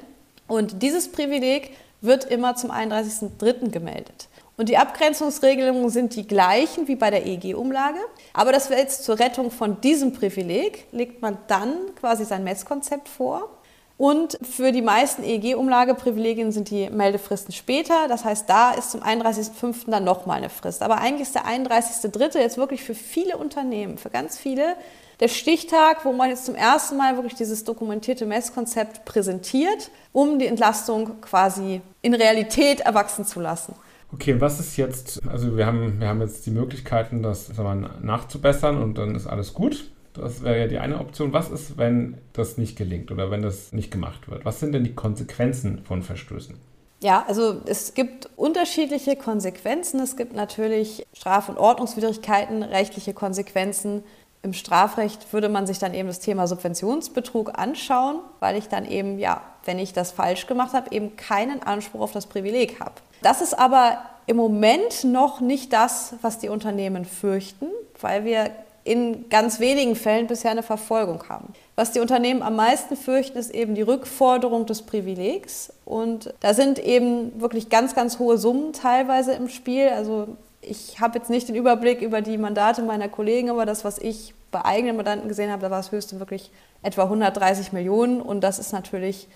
Und 0.48 0.82
dieses 0.82 1.12
Privileg 1.12 1.72
wird 2.02 2.26
immer 2.26 2.56
zum 2.56 2.72
31.03. 2.72 3.70
gemeldet. 3.70 4.28
Und 4.56 4.70
die 4.70 4.78
Abgrenzungsregelungen 4.78 5.90
sind 5.90 6.16
die 6.16 6.28
gleichen 6.28 6.88
wie 6.88 6.96
bei 6.96 7.10
der 7.10 7.26
EEG-Umlage. 7.26 7.98
Aber 8.34 8.52
das 8.52 8.70
wäre 8.70 8.80
jetzt 8.80 9.04
zur 9.04 9.20
Rettung 9.20 9.50
von 9.50 9.82
diesem 9.82 10.14
Privileg, 10.14 10.86
legt 10.92 11.22
man 11.22 11.38
dann 11.48 11.74
quasi 12.00 12.24
sein 12.24 12.44
Messkonzept 12.44 13.10
vor. 13.10 13.50
Und 13.98 14.38
für 14.42 14.72
die 14.72 14.82
meisten 14.82 15.24
EEG-Umlageprivilegien 15.24 16.52
sind 16.52 16.70
die 16.70 16.90
Meldefristen 16.90 17.54
später. 17.54 18.08
Das 18.08 18.26
heißt, 18.26 18.50
da 18.50 18.72
ist 18.72 18.92
zum 18.92 19.02
31.05. 19.02 19.90
dann 19.90 20.04
nochmal 20.04 20.38
eine 20.38 20.50
Frist. 20.50 20.82
Aber 20.82 20.98
eigentlich 20.98 21.28
ist 21.28 21.36
der 21.36 21.46
31.03. 21.46 22.40
jetzt 22.40 22.58
wirklich 22.58 22.84
für 22.84 22.96
viele 22.96 23.38
Unternehmen, 23.38 23.98
für 23.98 24.10
ganz 24.10 24.38
viele, 24.38 24.76
der 25.20 25.28
Stichtag, 25.28 26.06
wo 26.06 26.12
man 26.12 26.30
jetzt 26.30 26.46
zum 26.46 26.56
ersten 26.56 26.98
Mal 26.98 27.16
wirklich 27.16 27.36
dieses 27.36 27.64
dokumentierte 27.64 28.26
Messkonzept 28.26 29.06
präsentiert, 29.06 29.92
um 30.12 30.38
die 30.40 30.48
Entlastung 30.48 31.22
quasi 31.22 31.82
in 32.02 32.14
Realität 32.14 32.82
erwachsen 32.82 33.26
zu 33.26 33.40
lassen. 33.40 33.74
Okay, 34.14 34.40
was 34.40 34.60
ist 34.60 34.78
jetzt, 34.78 35.20
also 35.28 35.58
wir 35.58 35.66
haben, 35.66 36.00
wir 36.00 36.08
haben 36.08 36.22
jetzt 36.22 36.46
die 36.46 36.52
Möglichkeiten, 36.52 37.24
das 37.24 37.56
mal, 37.58 37.90
nachzubessern 38.02 38.82
und 38.82 38.98
dann 38.98 39.16
ist 39.16 39.26
alles 39.26 39.54
gut. 39.54 39.90
Das 40.14 40.44
wäre 40.44 40.60
ja 40.60 40.68
die 40.68 40.78
eine 40.78 41.00
Option. 41.00 41.34
Was 41.34 41.50
ist, 41.50 41.78
wenn 41.80 42.20
das 42.34 42.58
nicht 42.58 42.78
gelingt 42.78 43.12
oder 43.12 43.32
wenn 43.32 43.42
das 43.42 43.74
nicht 43.74 43.90
gemacht 43.90 44.30
wird? 44.30 44.46
Was 44.46 44.60
sind 44.60 44.74
denn 44.74 44.84
die 44.84 44.94
Konsequenzen 44.94 45.84
von 45.84 46.04
Verstößen? 46.04 46.56
Ja, 47.02 47.26
also 47.28 47.62
es 47.66 47.96
gibt 47.96 48.30
unterschiedliche 48.36 49.16
Konsequenzen. 49.16 50.00
Es 50.00 50.16
gibt 50.16 50.36
natürlich 50.36 51.06
Straf- 51.14 51.50
und 51.50 51.58
Ordnungswidrigkeiten, 51.58 52.62
rechtliche 52.62 53.14
Konsequenzen. 53.14 54.04
Im 54.44 54.54
Strafrecht 54.54 55.34
würde 55.34 55.50
man 55.50 55.66
sich 55.66 55.80
dann 55.80 55.96
eben 55.96 56.08
das 56.08 56.20
Thema 56.20 56.48
Subventionsbetrug 56.48 57.58
anschauen, 57.58 58.20
weil 58.40 58.58
ich 58.58 58.68
dann 58.68 58.86
eben, 58.86 59.18
ja, 59.18 59.42
wenn 59.66 59.80
ich 59.80 59.92
das 59.94 60.12
falsch 60.12 60.46
gemacht 60.46 60.74
habe, 60.74 60.92
eben 60.96 61.16
keinen 61.18 61.64
Anspruch 61.64 62.02
auf 62.02 62.12
das 62.12 62.28
Privileg 62.28 62.80
habe. 62.80 62.94
Das 63.24 63.42
ist 63.42 63.58
aber 63.58 63.98
im 64.28 64.38
Moment 64.38 65.04
noch 65.04 65.42
nicht 65.42 65.74
das, 65.74 66.14
was 66.22 66.40
die 66.40 66.50
Unternehmen 66.50 67.06
fürchten, 67.06 67.68
weil 68.00 68.26
wir 68.26 68.52
in 68.86 69.30
ganz 69.30 69.60
wenigen 69.60 69.96
Fällen 69.96 70.28
bisher 70.28 70.52
eine 70.52 70.64
Verfolgung 70.64 71.24
haben. 71.30 71.54
Was 71.76 71.94
die 71.94 72.02
Unternehmen 72.02 72.44
am 72.44 72.58
meisten 72.58 72.98
fürchten, 72.98 73.38
ist 73.38 73.52
eben 73.52 73.76
die 73.76 73.82
Rückforderung 73.82 74.66
des 74.66 74.82
Privilegs. 74.82 75.72
Und 75.86 76.34
da 76.42 76.54
sind 76.54 76.80
eben 76.80 77.40
wirklich 77.40 77.70
ganz, 77.70 77.96
ganz 77.96 78.20
hohe 78.20 78.38
Summen 78.38 78.74
teilweise 78.74 79.34
im 79.34 79.48
Spiel. 79.48 79.88
Also 79.90 80.28
ich 80.62 81.00
habe 81.00 81.18
jetzt 81.18 81.30
nicht 81.30 81.48
den 81.48 81.56
Überblick 81.56 82.02
über 82.02 82.22
die 82.22 82.38
Mandate 82.38 82.82
meiner 82.82 83.08
Kollegen, 83.08 83.50
aber 83.50 83.66
das, 83.66 83.86
was 83.86 84.00
ich 84.00 84.34
bei 84.52 84.66
eigenen 84.66 84.98
Mandanten 84.98 85.30
gesehen 85.30 85.50
habe, 85.50 85.62
da 85.62 85.72
war 85.72 85.80
es 85.80 85.92
höchstens 85.92 86.20
wirklich 86.20 86.52
etwa 86.82 87.04
130 87.04 87.72
Millionen. 87.72 88.22
Und 88.22 88.42
das 88.42 88.60
ist 88.60 88.74
natürlich 88.74 89.30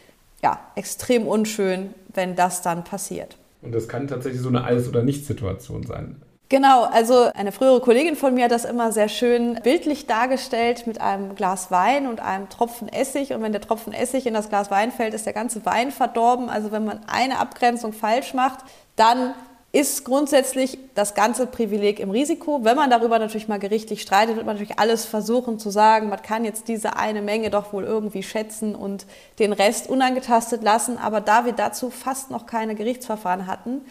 ja, 0.43 0.60
extrem 0.76 1.26
unschön, 1.26 1.93
wenn 2.13 2.36
das 2.36 2.62
dann 2.62 2.84
passiert. 2.84 3.38
Und 3.61 3.73
das 3.73 3.87
kann 3.87 4.07
tatsächlich 4.07 4.41
so 4.41 4.49
eine 4.49 4.63
Alles- 4.63 4.87
oder 4.87 5.03
Nichts-Situation 5.03 5.83
sein. 5.83 6.21
Genau, 6.49 6.85
also 6.85 7.29
eine 7.33 7.51
frühere 7.51 7.81
Kollegin 7.81 8.15
von 8.15 8.33
mir 8.33 8.45
hat 8.45 8.51
das 8.51 8.63
immer 8.63 8.93
sehr 8.93 9.09
schön 9.09 9.59
bildlich 9.63 10.07
dargestellt 10.07 10.87
mit 10.87 11.01
einem 11.01 11.35
Glas 11.35 11.71
Wein 11.71 12.07
und 12.07 12.21
einem 12.21 12.47
Tropfen 12.47 12.87
Essig. 12.87 13.33
Und 13.33 13.41
wenn 13.41 13.51
der 13.51 13.59
Tropfen 13.59 13.91
Essig 13.91 14.25
in 14.25 14.33
das 14.33 14.47
Glas 14.47 14.71
Wein 14.71 14.93
fällt, 14.93 15.13
ist 15.13 15.25
der 15.25 15.33
ganze 15.33 15.65
Wein 15.65 15.91
verdorben. 15.91 16.49
Also 16.49 16.71
wenn 16.71 16.85
man 16.85 17.01
eine 17.07 17.39
Abgrenzung 17.39 17.91
falsch 17.91 18.33
macht, 18.33 18.59
dann 18.95 19.33
ist 19.77 20.05
grundsätzlich 20.05 20.79
das 20.95 21.13
ganze 21.13 21.45
Privileg 21.45 21.99
im 21.99 22.09
Risiko. 22.09 22.63
Wenn 22.63 22.75
man 22.75 22.89
darüber 22.89 23.19
natürlich 23.19 23.47
mal 23.47 23.59
gerichtlich 23.59 24.01
streitet, 24.01 24.35
wird 24.35 24.47
man 24.47 24.55
natürlich 24.55 24.79
alles 24.79 25.05
versuchen 25.05 25.59
zu 25.59 25.69
sagen, 25.69 26.09
man 26.09 26.19
kann 26.23 26.43
jetzt 26.43 26.67
diese 26.67 26.97
eine 26.97 27.21
Menge 27.21 27.51
doch 27.51 27.73
wohl 27.73 27.83
irgendwie 27.83 28.23
schätzen 28.23 28.73
und 28.73 29.05
den 29.37 29.53
Rest 29.53 29.87
unangetastet 29.87 30.63
lassen. 30.63 30.97
Aber 30.97 31.21
da 31.21 31.45
wir 31.45 31.53
dazu 31.53 31.91
fast 31.91 32.31
noch 32.31 32.47
keine 32.47 32.73
Gerichtsverfahren 32.73 33.45
hatten, 33.45 33.81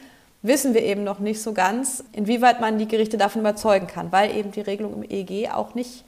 wissen 0.43 0.75
wir 0.75 0.83
eben 0.83 1.05
noch 1.05 1.21
nicht 1.21 1.41
so 1.41 1.53
ganz, 1.53 2.03
inwieweit 2.13 2.61
man 2.61 2.79
die 2.79 2.89
Gerichte 2.89 3.17
davon 3.17 3.43
überzeugen 3.43 3.87
kann, 3.87 4.11
weil 4.11 4.37
eben 4.37 4.51
die 4.51 4.63
Regelung 4.63 4.93
im 4.95 5.09
EEG 5.09 5.51
auch 5.53 5.77
nicht 5.77 6.05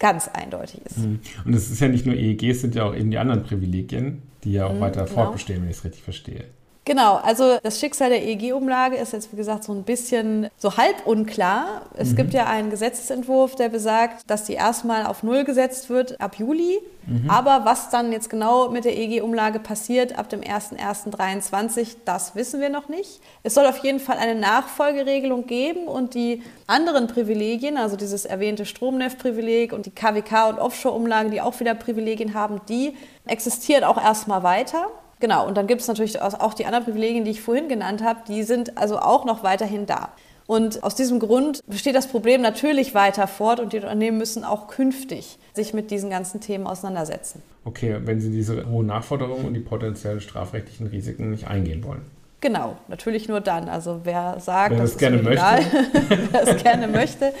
ganz 0.00 0.26
eindeutig 0.26 0.80
ist. 0.84 0.98
Mhm. 0.98 1.20
Und 1.44 1.54
es 1.54 1.70
ist 1.70 1.80
ja 1.80 1.86
nicht 1.86 2.06
nur 2.06 2.16
EEG, 2.16 2.50
es 2.50 2.60
sind 2.60 2.74
ja 2.74 2.84
auch 2.84 2.94
eben 2.94 3.12
die 3.12 3.18
anderen 3.18 3.44
Privilegien, 3.44 4.22
die 4.42 4.54
ja 4.54 4.66
auch 4.66 4.74
mhm, 4.74 4.80
weiter 4.80 5.04
genau. 5.04 5.14
fortbestehen, 5.14 5.62
wenn 5.62 5.70
ich 5.70 5.76
es 5.76 5.84
richtig 5.84 6.02
verstehe. 6.02 6.46
Genau, 6.84 7.14
also 7.16 7.58
das 7.62 7.78
Schicksal 7.78 8.10
der 8.10 8.24
EEG-Umlage 8.24 8.96
ist 8.96 9.12
jetzt, 9.12 9.32
wie 9.32 9.36
gesagt, 9.36 9.62
so 9.62 9.72
ein 9.72 9.84
bisschen 9.84 10.48
so 10.56 10.76
halb 10.76 11.06
unklar. 11.06 11.82
Es 11.94 12.10
mhm. 12.10 12.16
gibt 12.16 12.34
ja 12.34 12.46
einen 12.46 12.70
Gesetzesentwurf, 12.70 13.54
der 13.54 13.68
besagt, 13.68 14.28
dass 14.28 14.44
die 14.44 14.54
erstmal 14.54 15.06
auf 15.06 15.22
Null 15.22 15.44
gesetzt 15.44 15.90
wird 15.90 16.20
ab 16.20 16.40
Juli. 16.40 16.80
Mhm. 17.06 17.30
Aber 17.30 17.64
was 17.64 17.90
dann 17.90 18.10
jetzt 18.10 18.30
genau 18.30 18.68
mit 18.68 18.84
der 18.84 18.96
EEG-Umlage 18.96 19.60
passiert 19.60 20.18
ab 20.18 20.28
dem 20.28 20.40
01.01.2023, 20.40 21.98
das 22.04 22.34
wissen 22.34 22.60
wir 22.60 22.68
noch 22.68 22.88
nicht. 22.88 23.20
Es 23.44 23.54
soll 23.54 23.66
auf 23.66 23.78
jeden 23.84 24.00
Fall 24.00 24.18
eine 24.18 24.34
Nachfolgeregelung 24.34 25.46
geben 25.46 25.86
und 25.86 26.14
die 26.14 26.42
anderen 26.66 27.06
Privilegien, 27.06 27.76
also 27.76 27.94
dieses 27.94 28.24
erwähnte 28.24 28.66
Stromneff-Privileg 28.66 29.72
und 29.72 29.86
die 29.86 29.90
KWK- 29.90 30.48
und 30.48 30.58
Offshore-Umlagen, 30.58 31.30
die 31.30 31.40
auch 31.40 31.60
wieder 31.60 31.74
Privilegien 31.74 32.34
haben, 32.34 32.60
die 32.68 32.96
existieren 33.24 33.84
auch 33.84 34.02
erstmal 34.02 34.42
weiter. 34.42 34.88
Genau, 35.22 35.46
und 35.46 35.56
dann 35.56 35.68
gibt 35.68 35.80
es 35.80 35.86
natürlich 35.86 36.20
auch 36.20 36.52
die 36.52 36.66
anderen 36.66 36.84
Privilegien, 36.84 37.24
die 37.24 37.30
ich 37.30 37.42
vorhin 37.42 37.68
genannt 37.68 38.02
habe, 38.02 38.22
die 38.26 38.42
sind 38.42 38.76
also 38.76 38.98
auch 38.98 39.24
noch 39.24 39.44
weiterhin 39.44 39.86
da. 39.86 40.08
Und 40.48 40.82
aus 40.82 40.96
diesem 40.96 41.20
Grund 41.20 41.60
besteht 41.68 41.94
das 41.94 42.08
Problem 42.08 42.42
natürlich 42.42 42.92
weiter 42.92 43.28
fort 43.28 43.60
und 43.60 43.72
die 43.72 43.76
Unternehmen 43.76 44.18
müssen 44.18 44.42
auch 44.42 44.66
künftig 44.66 45.38
sich 45.54 45.74
mit 45.74 45.92
diesen 45.92 46.10
ganzen 46.10 46.40
Themen 46.40 46.66
auseinandersetzen. 46.66 47.40
Okay, 47.64 47.98
wenn 48.04 48.20
sie 48.20 48.32
diese 48.32 48.68
hohen 48.68 48.88
Nachforderungen 48.88 49.44
und 49.44 49.54
die 49.54 49.60
potenziellen 49.60 50.20
strafrechtlichen 50.20 50.88
Risiken 50.88 51.30
nicht 51.30 51.46
eingehen 51.46 51.84
wollen. 51.84 52.02
Genau, 52.40 52.76
natürlich 52.88 53.28
nur 53.28 53.40
dann. 53.40 53.68
Also 53.68 54.00
wer 54.02 54.40
sagt, 54.40 54.72
wer 54.72 54.78
das, 54.78 54.90
das 54.90 54.98
gerne 54.98 55.22
möchte. 55.22 55.44
wer 56.32 56.48
es 56.48 56.62
gerne 56.64 56.88
möchte. 56.88 57.32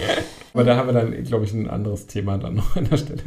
Aber 0.54 0.62
da 0.62 0.76
haben 0.76 0.86
wir 0.86 0.92
dann, 0.92 1.24
glaube 1.24 1.46
ich, 1.46 1.52
ein 1.52 1.68
anderes 1.68 2.06
Thema 2.06 2.38
dann 2.38 2.54
noch 2.54 2.76
an 2.76 2.88
der 2.88 2.96
Stelle. 2.96 3.22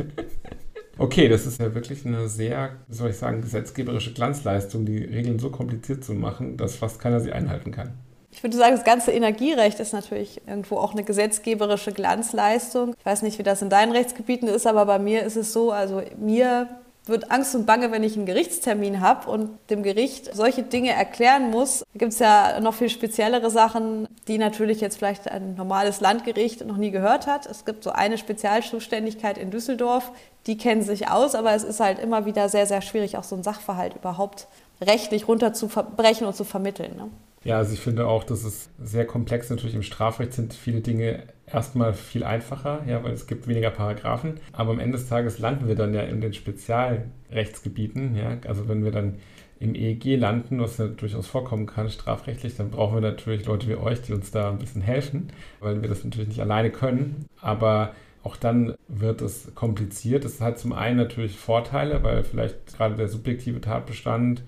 Okay, 0.98 1.28
das 1.28 1.46
ist 1.46 1.60
ja 1.60 1.74
wirklich 1.76 2.06
eine 2.06 2.30
sehr, 2.30 2.72
soll 2.90 3.10
ich 3.10 3.18
sagen, 3.18 3.42
gesetzgeberische 3.42 4.14
Glanzleistung, 4.14 4.86
die 4.86 4.98
Regeln 4.98 5.40
so 5.40 5.50
kompliziert 5.50 6.04
zu 6.04 6.14
machen, 6.14 6.56
dass 6.58 6.76
fast 6.76 7.00
keiner 7.00 7.20
sie 7.20 7.34
einhalten 7.34 7.72
kann. 7.72 7.94
Ich 8.32 8.44
würde 8.44 8.58
sagen, 8.58 8.76
das 8.76 8.84
ganze 8.84 9.12
Energierecht 9.12 9.80
ist 9.80 9.94
natürlich 9.94 10.42
irgendwo 10.46 10.78
auch 10.78 10.92
eine 10.92 11.04
gesetzgeberische 11.04 11.94
Glanzleistung. 11.94 12.94
Ich 12.98 13.06
weiß 13.06 13.22
nicht, 13.22 13.40
wie 13.40 13.44
das 13.44 13.62
in 13.62 13.70
deinen 13.70 13.94
Rechtsgebieten 13.94 14.48
ist, 14.48 14.68
aber 14.68 14.86
bei 14.86 15.00
mir 15.00 15.24
ist 15.24 15.38
es 15.38 15.54
so, 15.54 15.72
also 15.72 16.02
mir 16.18 16.68
wird 17.06 17.32
Angst 17.32 17.56
und 17.56 17.66
Bange, 17.66 17.92
wenn 17.92 18.04
ich 18.04 18.16
einen 18.16 18.26
Gerichtstermin 18.26 19.02
habe 19.02 19.30
und 19.30 19.58
dem 19.70 19.84
Gericht 19.84 20.34
solche 20.34 20.64
Dinge 20.64 20.92
erklären 20.92 21.52
muss. 21.52 21.80
Da 21.94 22.00
gibt 22.00 22.14
es 22.14 22.20
ja 22.20 22.60
noch 22.60 22.74
viel 22.74 22.90
speziellere 22.90 23.50
Sachen, 23.50 24.08
die 24.28 24.38
natürlich 24.38 24.82
jetzt 24.82 24.98
vielleicht 24.98 25.30
ein 25.30 25.56
normales 25.56 26.02
Landgericht 26.02 26.66
noch 26.66 26.78
nie 26.78 26.92
gehört 26.92 27.28
hat. 27.28 27.46
Es 27.46 27.66
gibt 27.66 27.84
so 27.84 27.92
eine 27.92 28.18
Spezialzuständigkeit 28.18 29.38
in 29.38 29.52
Düsseldorf, 29.52 30.12
die 30.48 30.58
kennen 30.58 30.82
sich 30.82 31.10
aus, 31.10 31.36
aber 31.36 31.54
es 31.54 31.64
ist 31.64 31.80
halt 31.80 32.00
immer 32.00 32.26
wieder 32.26 32.50
sehr, 32.50 32.66
sehr 32.66 32.82
schwierig, 32.82 33.18
auch 33.18 33.24
so 33.24 33.36
einen 33.36 33.44
Sachverhalt 33.44 33.96
überhaupt 33.96 34.48
rechtlich 34.82 35.28
runterzubrechen 35.28 36.28
und 36.28 36.36
zu 36.36 36.44
vermitteln. 36.44 36.96
Ne? 36.96 37.10
Ja, 37.46 37.58
also 37.58 37.74
ich 37.74 37.80
finde 37.80 38.08
auch, 38.08 38.24
dass 38.24 38.44
es 38.44 38.72
sehr 38.80 39.06
komplex 39.06 39.52
natürlich 39.52 39.76
im 39.76 39.84
Strafrecht 39.84 40.34
sind 40.34 40.56
viele 40.56 40.82
Dinge 40.82 41.28
erstmal 41.46 41.94
viel 41.94 42.24
einfacher, 42.24 42.84
ja, 42.88 43.04
weil 43.04 43.14
es 43.14 43.28
gibt 43.28 43.48
weniger 43.48 43.70
Paragraphen. 43.70 44.40
Aber 44.52 44.72
am 44.72 44.80
Ende 44.80 44.98
des 44.98 45.08
Tages 45.08 45.38
landen 45.38 45.68
wir 45.68 45.76
dann 45.76 45.94
ja 45.94 46.02
in 46.02 46.22
den 46.22 46.34
Spezialrechtsgebieten, 46.34 48.16
ja. 48.16 48.40
Also 48.48 48.68
wenn 48.68 48.84
wir 48.84 48.92
dann 48.92 49.20
im 49.60 49.76
EEG 49.76 50.18
landen, 50.18 50.60
was 50.60 50.80
ja 50.80 50.88
durchaus 50.88 51.28
vorkommen 51.28 51.68
kann, 51.68 51.90
strafrechtlich, 51.90 52.56
dann 52.56 52.72
brauchen 52.72 52.96
wir 52.96 53.02
natürlich 53.02 53.46
Leute 53.46 53.68
wie 53.68 53.76
euch, 53.76 54.02
die 54.02 54.14
uns 54.14 54.32
da 54.32 54.50
ein 54.50 54.58
bisschen 54.58 54.82
helfen, 54.82 55.28
weil 55.60 55.84
wir 55.84 55.88
das 55.90 56.04
natürlich 56.04 56.30
nicht 56.30 56.42
alleine 56.42 56.72
können. 56.72 57.28
Aber 57.42 57.94
auch 58.24 58.38
dann 58.38 58.74
wird 58.88 59.22
es 59.22 59.54
kompliziert. 59.54 60.26
Es 60.26 60.42
hat 60.42 60.58
zum 60.58 60.74
einen 60.74 60.98
natürlich 60.98 61.38
Vorteile, 61.38 62.02
weil 62.02 62.24
vielleicht 62.24 62.76
gerade 62.76 62.96
der 62.96 63.08
subjektive 63.08 63.62
Tatbestand 63.62 64.42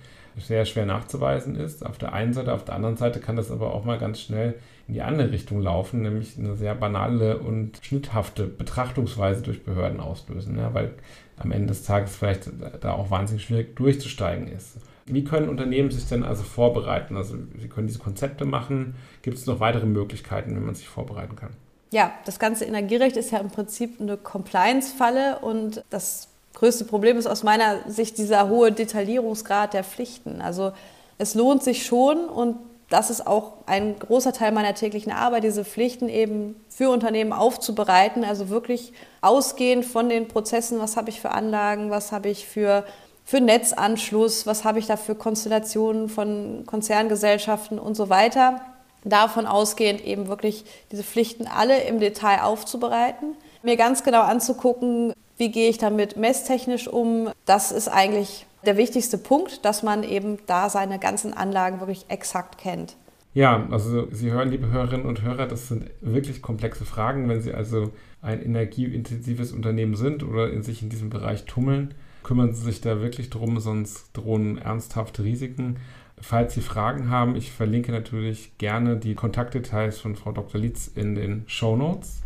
sehr 0.45 0.65
schwer 0.65 0.85
nachzuweisen 0.85 1.55
ist. 1.55 1.85
Auf 1.85 1.97
der 1.97 2.13
einen 2.13 2.33
Seite, 2.33 2.53
auf 2.53 2.65
der 2.65 2.75
anderen 2.75 2.97
Seite 2.97 3.19
kann 3.19 3.35
das 3.35 3.51
aber 3.51 3.73
auch 3.73 3.85
mal 3.85 3.97
ganz 3.97 4.19
schnell 4.19 4.55
in 4.87 4.93
die 4.93 5.01
andere 5.01 5.31
Richtung 5.31 5.61
laufen, 5.61 6.01
nämlich 6.01 6.37
eine 6.37 6.55
sehr 6.55 6.75
banale 6.75 7.39
und 7.39 7.79
schnitthafte 7.81 8.45
Betrachtungsweise 8.45 9.41
durch 9.41 9.63
Behörden 9.63 9.99
auslösen, 9.99 10.57
ja, 10.57 10.73
weil 10.73 10.93
am 11.37 11.51
Ende 11.51 11.67
des 11.67 11.83
Tages 11.83 12.15
vielleicht 12.15 12.49
da 12.81 12.93
auch 12.93 13.11
wahnsinnig 13.11 13.43
schwierig 13.43 13.75
durchzusteigen 13.75 14.47
ist. 14.47 14.77
Wie 15.05 15.23
können 15.23 15.49
Unternehmen 15.49 15.89
sich 15.89 16.07
denn 16.07 16.23
also 16.23 16.43
vorbereiten? 16.43 17.15
Also 17.15 17.37
sie 17.59 17.69
können 17.69 17.87
diese 17.87 17.99
Konzepte 17.99 18.45
machen. 18.45 18.95
Gibt 19.21 19.37
es 19.37 19.45
noch 19.45 19.59
weitere 19.59 19.85
Möglichkeiten, 19.85 20.55
wie 20.55 20.59
man 20.59 20.75
sich 20.75 20.87
vorbereiten 20.87 21.35
kann? 21.35 21.51
Ja, 21.91 22.11
das 22.25 22.39
ganze 22.39 22.65
Energierecht 22.65 23.15
ist 23.15 23.31
ja 23.31 23.39
im 23.39 23.49
Prinzip 23.49 24.01
eine 24.01 24.17
Compliance-Falle 24.17 25.39
und 25.39 25.83
das 25.89 26.27
größte 26.57 26.85
Problem 26.85 27.17
ist 27.17 27.27
aus 27.27 27.43
meiner 27.43 27.87
Sicht 27.87 28.17
dieser 28.17 28.49
hohe 28.49 28.71
Detaillierungsgrad 28.71 29.75
der 29.75 29.83
Pflichten. 29.83 30.41
Also 30.41 30.71
es 31.19 31.35
lohnt 31.35 31.63
sich 31.63 31.85
schon 31.85 32.25
und 32.25 32.57
das 32.89 33.11
ist 33.11 33.27
auch 33.27 33.53
ein 33.67 33.99
großer 33.99 34.33
Teil 34.33 34.51
meiner 34.51 34.73
täglichen 34.73 35.11
Arbeit, 35.11 35.43
diese 35.43 35.63
Pflichten 35.63 36.09
eben 36.09 36.55
für 36.67 36.89
Unternehmen 36.89 37.31
aufzubereiten, 37.31 38.23
also 38.23 38.49
wirklich 38.49 38.91
ausgehend 39.21 39.85
von 39.85 40.09
den 40.09 40.27
Prozessen, 40.27 40.79
was 40.79 40.97
habe 40.97 41.09
ich 41.09 41.21
für 41.21 41.31
Anlagen, 41.31 41.91
was 41.91 42.11
habe 42.11 42.29
ich 42.29 42.47
für, 42.47 42.85
für 43.23 43.39
Netzanschluss, 43.39 44.47
was 44.47 44.63
habe 44.63 44.79
ich 44.79 44.87
da 44.87 44.97
für 44.97 45.13
Konstellationen 45.13 46.09
von 46.09 46.63
Konzerngesellschaften 46.65 47.77
und 47.77 47.95
so 47.95 48.09
weiter. 48.09 48.61
Davon 49.03 49.45
ausgehend 49.45 50.03
eben 50.03 50.27
wirklich 50.27 50.65
diese 50.91 51.03
Pflichten 51.03 51.45
alle 51.45 51.81
im 51.83 51.99
Detail 51.99 52.41
aufzubereiten, 52.41 53.35
mir 53.61 53.77
ganz 53.77 54.03
genau 54.03 54.21
anzugucken, 54.21 55.13
wie 55.37 55.51
gehe 55.51 55.69
ich 55.69 55.77
damit 55.77 56.17
messtechnisch 56.17 56.87
um? 56.87 57.29
Das 57.45 57.71
ist 57.71 57.87
eigentlich 57.87 58.45
der 58.65 58.77
wichtigste 58.77 59.17
Punkt, 59.17 59.63
dass 59.65 59.83
man 59.83 60.03
eben 60.03 60.39
da 60.47 60.69
seine 60.69 60.99
ganzen 60.99 61.33
Anlagen 61.33 61.79
wirklich 61.79 62.05
exakt 62.09 62.57
kennt. 62.57 62.95
Ja, 63.33 63.67
also 63.69 64.07
Sie 64.11 64.31
hören, 64.31 64.49
liebe 64.49 64.71
Hörerinnen 64.71 65.05
und 65.05 65.21
Hörer, 65.21 65.45
das 65.45 65.67
sind 65.67 65.91
wirklich 66.01 66.41
komplexe 66.41 66.85
Fragen. 66.85 67.29
Wenn 67.29 67.41
Sie 67.41 67.53
also 67.53 67.91
ein 68.21 68.43
energieintensives 68.43 69.51
Unternehmen 69.51 69.95
sind 69.95 70.23
oder 70.23 70.51
in 70.51 70.63
sich 70.63 70.81
in 70.81 70.89
diesem 70.89 71.11
Bereich 71.11 71.45
tummeln, 71.45 71.93
kümmern 72.23 72.53
Sie 72.53 72.63
sich 72.63 72.81
da 72.81 72.99
wirklich 72.99 73.29
drum, 73.29 73.59
sonst 73.59 74.09
drohen 74.13 74.57
ernsthafte 74.57 75.23
Risiken. 75.23 75.77
Falls 76.19 76.55
Sie 76.55 76.61
Fragen 76.61 77.11
haben, 77.11 77.35
ich 77.35 77.51
verlinke 77.51 77.91
natürlich 77.91 78.57
gerne 78.57 78.97
die 78.97 79.13
Kontaktdetails 79.13 79.99
von 79.99 80.15
Frau 80.15 80.31
Dr. 80.31 80.59
Lietz 80.59 80.87
in 80.87 81.13
den 81.13 81.43
Show 81.45 81.75
Notes 81.75 82.23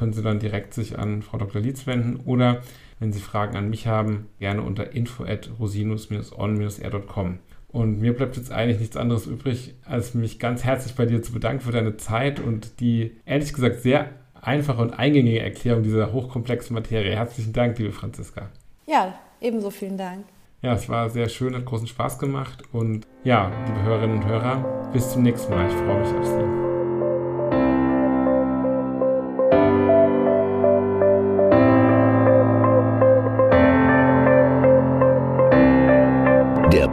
können 0.00 0.12
Sie 0.14 0.22
dann 0.22 0.40
direkt 0.40 0.72
sich 0.72 0.98
an 0.98 1.20
Frau 1.20 1.36
Dr. 1.36 1.60
Lietz 1.60 1.86
wenden 1.86 2.16
oder 2.24 2.62
wenn 2.98 3.12
Sie 3.12 3.20
Fragen 3.20 3.54
an 3.54 3.68
mich 3.68 3.86
haben, 3.86 4.28
gerne 4.38 4.62
unter 4.62 4.94
info@rosinus-on-r.com. 4.94 7.38
Und 7.68 8.00
mir 8.00 8.16
bleibt 8.16 8.38
jetzt 8.38 8.50
eigentlich 8.50 8.80
nichts 8.80 8.96
anderes 8.96 9.26
übrig, 9.26 9.74
als 9.84 10.14
mich 10.14 10.38
ganz 10.38 10.64
herzlich 10.64 10.94
bei 10.96 11.04
dir 11.04 11.22
zu 11.22 11.32
bedanken 11.32 11.60
für 11.60 11.70
deine 11.70 11.98
Zeit 11.98 12.40
und 12.40 12.80
die 12.80 13.18
ehrlich 13.26 13.52
gesagt 13.52 13.82
sehr 13.82 14.08
einfache 14.40 14.80
und 14.80 14.98
eingängige 14.98 15.40
Erklärung 15.40 15.82
dieser 15.82 16.14
hochkomplexen 16.14 16.72
Materie. 16.74 17.14
Herzlichen 17.14 17.52
Dank, 17.52 17.78
liebe 17.78 17.92
Franziska. 17.92 18.48
Ja, 18.86 19.18
ebenso 19.42 19.68
vielen 19.70 19.98
Dank. 19.98 20.24
Ja, 20.62 20.72
es 20.72 20.88
war 20.88 21.10
sehr 21.10 21.28
schön, 21.28 21.54
hat 21.54 21.66
großen 21.66 21.86
Spaß 21.86 22.18
gemacht 22.18 22.62
und 22.72 23.06
ja, 23.22 23.52
liebe 23.66 23.82
Hörerinnen 23.82 24.16
und 24.16 24.26
Hörer, 24.26 24.88
bis 24.94 25.12
zum 25.12 25.22
nächsten 25.22 25.52
Mal. 25.52 25.68
Ich 25.68 25.74
freue 25.74 26.00
mich 26.00 26.14
auf 26.14 26.26
Sie. 26.26 26.69